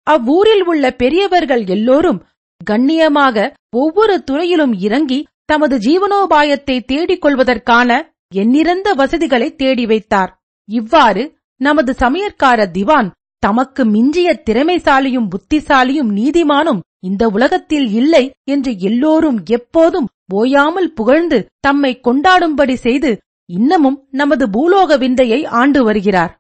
அவ்வூரில் 0.04 0.64
உள்ள 0.66 0.92
பெரியவர்கள் 0.92 1.66
எல்லோரும் 1.66 2.26
கண்ணியமாக 2.64 3.56
ஒவ்வொரு 3.70 4.24
துறையிலும் 4.24 4.74
இறங்கி 4.74 5.28
தமது 5.46 5.78
ஜீவனோபாயத்தை 5.78 6.86
தேடிக் 6.86 7.22
கொள்வதற்கான 7.22 8.11
எண்ணிறந்த 8.32 8.90
வசதிகளை 8.94 9.48
தேடி 9.56 9.86
வைத்தார். 9.86 10.32
இவ்வாறு 10.70 11.24
நமது 11.62 11.92
சமையற்கார 11.94 12.60
திவான் 12.72 13.10
தமக்கு 13.44 13.84
மிஞ்சிய 13.86 14.30
திறமைசாலியும் 14.48 15.30
புத்திசாலியும் 15.34 16.12
நீதிமானும் 16.20 16.82
இந்த 17.00 17.24
உலகத்தில் 17.28 17.88
இல்லை 17.92 18.24
என்று 18.44 18.72
எல்லோரும் 18.80 19.40
எப்போதும் 19.58 20.08
ஓயாமல் 20.34 20.90
புகழ்ந்து 20.94 21.38
தம்மை 21.60 21.92
கொண்டாடும்படி 22.08 22.76
செய்து 22.86 23.12
இன்னமும் 23.50 23.98
நமது 24.12 24.46
பூலோக 24.48 24.98
விந்தையை 24.98 25.40
ஆண்டு 25.62 25.80
வருகிறார். 25.84 26.34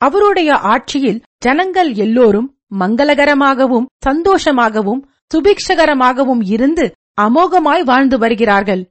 அவருடைய 0.00 0.50
ஆட்சியில் 0.72 1.22
ஜனங்கள் 1.38 1.90
எல்லோரும் 2.04 2.48
மங்களகரமாகவும் 2.78 3.90
சந்தோஷமாகவும் 4.06 5.02
சுபிக்ஷகரமாகவும் 5.34 6.42
இருந்து 6.54 6.84
அமோகமாய் 7.20 7.84
வாழ்ந்து 7.84 8.16
வருகிறார்கள். 8.18 8.82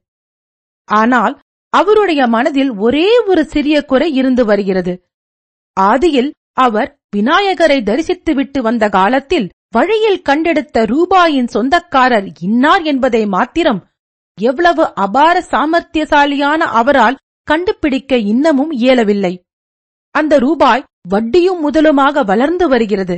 ஆனால் 0.88 1.34
அவருடைய 1.72 2.26
மனதில் 2.26 2.72
ஒரே 2.76 3.08
ஒரு 3.26 3.44
சிறிய 3.44 3.84
குறை 3.84 4.14
இருந்து 4.14 4.44
வருகிறது. 4.44 5.12
ஆதியில் 5.80 6.30
அவர் 6.52 6.90
விநாயகரை 7.16 7.78
தரிசித்துவிட்டு 7.80 8.58
வந்த 8.58 8.88
காலத்தில் 8.88 9.50
வழியில் 9.70 10.22
கண்டெடுத்த 10.22 10.84
ரூபாயின் 10.84 11.46
சொந்தக்காரர் 11.46 12.28
இன்னார் 12.40 12.82
என்பதை 12.82 13.26
மாத்திரம் 13.26 13.80
எவ்வளவு 14.38 14.94
அபார 14.94 15.44
சாமர்த்தியசாலியான 15.50 16.60
அவரால் 16.80 17.18
கண்டுபிடிக்க 17.48 18.16
இன்னமும் 18.16 18.70
இயலவில்லை. 18.70 19.44
அந்த 20.14 20.38
ரூபாய் 20.38 20.84
வட்டியும் 21.08 21.60
முதலுமாக 21.68 22.24
வளர்ந்து 22.24 22.68
வருகிறது. 22.68 23.16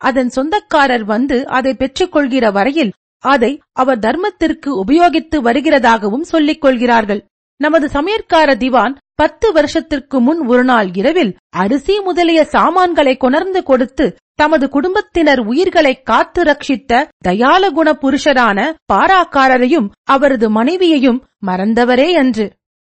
அதன் 0.00 0.28
சொந்தக்காரர் 0.28 1.04
வந்து 1.04 1.46
அதை 1.48 1.72
பெற்றுக்கொள்கிற 1.72 2.52
வரையில் 2.52 2.92
அதை 3.24 3.60
அவர் 3.72 3.98
தர்மத்திற்கு 3.98 4.70
உபயோகித்து 4.84 5.36
வருகிறதாகவும் 5.42 6.28
சொல்லிக் 6.32 6.60
கொள்கிறார்கள். 6.60 7.22
நமது 7.60 7.86
சமையற்கார 7.88 8.50
திவான் 8.56 8.92
பத்து 9.18 9.46
வருஷத்திற்கு 9.52 10.16
முன் 10.20 10.40
ஒரு 10.48 10.64
நாள் 10.64 10.88
இரவில் 10.92 11.32
அரிசி 11.56 11.94
முதலிய 12.00 12.40
சாமான்களை 12.52 13.14
கொணர்ந்து 13.16 13.60
கொடுத்து 13.62 14.06
தமது 14.38 14.66
குடும்பத்தினர் 14.68 15.40
உயிர்களை 15.46 15.94
காத்து 16.02 16.42
ரட்சித்த 16.42 17.00
தயால 17.26 17.70
குண 17.70 17.92
புருஷரான 18.02 18.58
பாராக்காரரையும் 18.92 19.88
அவரது 20.08 20.48
மனைவியையும் 20.50 21.18
மறந்தவரே 21.46 22.08
அன்று 22.14 22.46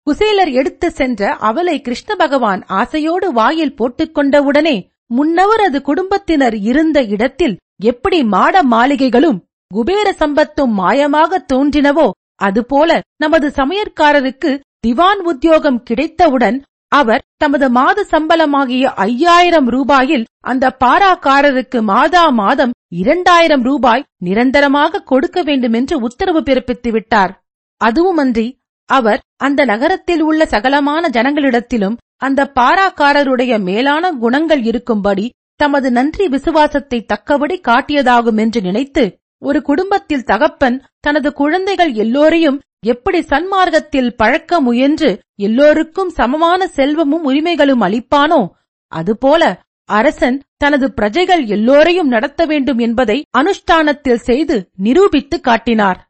குசேலர் 0.07 0.51
எடுத்து 0.53 0.87
சென்ற 0.91 1.31
அவளை 1.41 1.75
கிருஷ்ண 1.81 2.13
பகவான் 2.15 2.61
ஆசையோடு 2.77 3.27
வாயில் 3.33 3.77
போட்டுக்கொண்டவுடனே 3.79 4.75
முன்னவரது 5.11 5.79
குடும்பத்தினர் 5.81 6.57
இருந்த 6.63 6.99
இடத்தில் 7.07 7.55
எப்படி 7.83 8.19
மாட 8.27 8.61
மாளிகைகளும் 8.71 9.39
குபேர 9.71 10.07
சம்பத்தும் 10.19 10.73
மாயமாக 10.79 11.41
தோன்றினவோ 11.51 12.07
அதுபோல 12.39 12.91
நமது 13.17 13.47
சமையற்காரருக்கு 13.57 14.51
திவான் 14.85 15.21
உத்தியோகம் 15.25 15.83
கிடைத்தவுடன் 15.83 16.57
அவர் 16.91 17.25
தமது 17.37 17.65
மாத 17.69 18.05
சம்பளமாகிய 18.11 18.85
ஐயாயிரம் 19.05 19.67
ரூபாயில் 19.69 20.27
அந்த 20.41 20.75
பாராக்காரருக்கு 20.79 21.79
மாதா 21.83 22.23
மாதம் 22.33 22.73
இரண்டாயிரம் 22.95 23.63
ரூபாய் 23.63 24.07
நிரந்தரமாக 24.23 25.03
கொடுக்க 25.03 25.39
வேண்டுமென்று 25.43 25.95
உத்தரவு 25.99 26.41
பிறப்பித்து 26.41 26.91
விட்டார் 26.91 27.33
அதுவுமன்றி 27.81 28.47
அவர் 28.89 29.21
அந்த 29.37 29.65
நகரத்தில் 29.65 30.23
உள்ள 30.23 30.45
சகலமான 30.45 31.09
ஜனங்களிடத்திலும் 31.09 31.99
அந்த 32.17 32.49
பாராக்காரருடைய 32.55 33.53
மேலான 33.59 34.11
குணங்கள் 34.15 34.63
இருக்கும்படி 34.63 35.25
தமது 35.59 35.87
நன்றி 35.91 36.25
விசுவாசத்தை 36.27 36.99
தக்கபடி 37.05 37.55
காட்டியதாகும் 37.67 38.39
என்று 38.39 38.59
நினைத்து 38.61 39.03
ஒரு 39.39 39.61
குடும்பத்தில் 39.61 40.23
தகப்பன் 40.23 40.83
தனது 40.99 41.33
குழந்தைகள் 41.33 41.93
எல்லோரையும் 41.93 42.61
எப்படி 42.85 43.19
சன்மார்க்கத்தில் 43.19 44.09
பழக்க 44.09 44.61
முயன்று 44.61 45.21
எல்லோருக்கும் 45.35 46.09
சமமான 46.09 46.67
செல்வமும் 46.67 47.23
உரிமைகளும் 47.23 47.81
அளிப்பானோ 47.81 48.49
அதுபோல 48.87 49.63
அரசன் 49.85 50.43
தனது 50.57 50.93
பிரஜைகள் 50.93 51.45
எல்லோரையும் 51.45 52.07
நடத்த 52.07 52.45
வேண்டும் 52.45 52.77
என்பதை 52.77 53.25
அனுஷ்டானத்தில் 53.37 54.15
செய்து 54.15 54.69
நிரூபித்து 54.75 55.41
காட்டினார். 55.41 56.09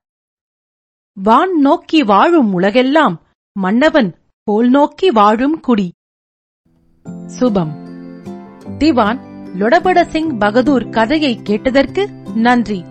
வான் 1.13 1.59
நோக்கி 1.59 2.03
வாழும் 2.03 2.53
உலகெல்லாம் 2.53 3.27
மன்னவன் 3.51 4.15
கோல் 4.43 4.69
நோக்கி 4.69 5.11
வாழும் 5.11 5.59
குடி. 5.59 5.93
சுபம். 7.25 7.71
திவான் 8.77 9.19
லொடபட 9.59 10.05
சிங் 10.05 10.37
பகதூர் 10.37 10.89
கதையை 10.89 11.39
கேட்டதற்கு 11.43 12.09
நன்றி. 12.35 12.83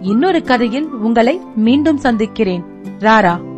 இன்னொரு 0.00 0.42
கதையில் 0.42 0.86
உங்களை 0.86 1.40
மீண்டும் 1.56 1.96
சந்திக்கிறேன். 1.96 2.64
ராரா. 2.98 3.49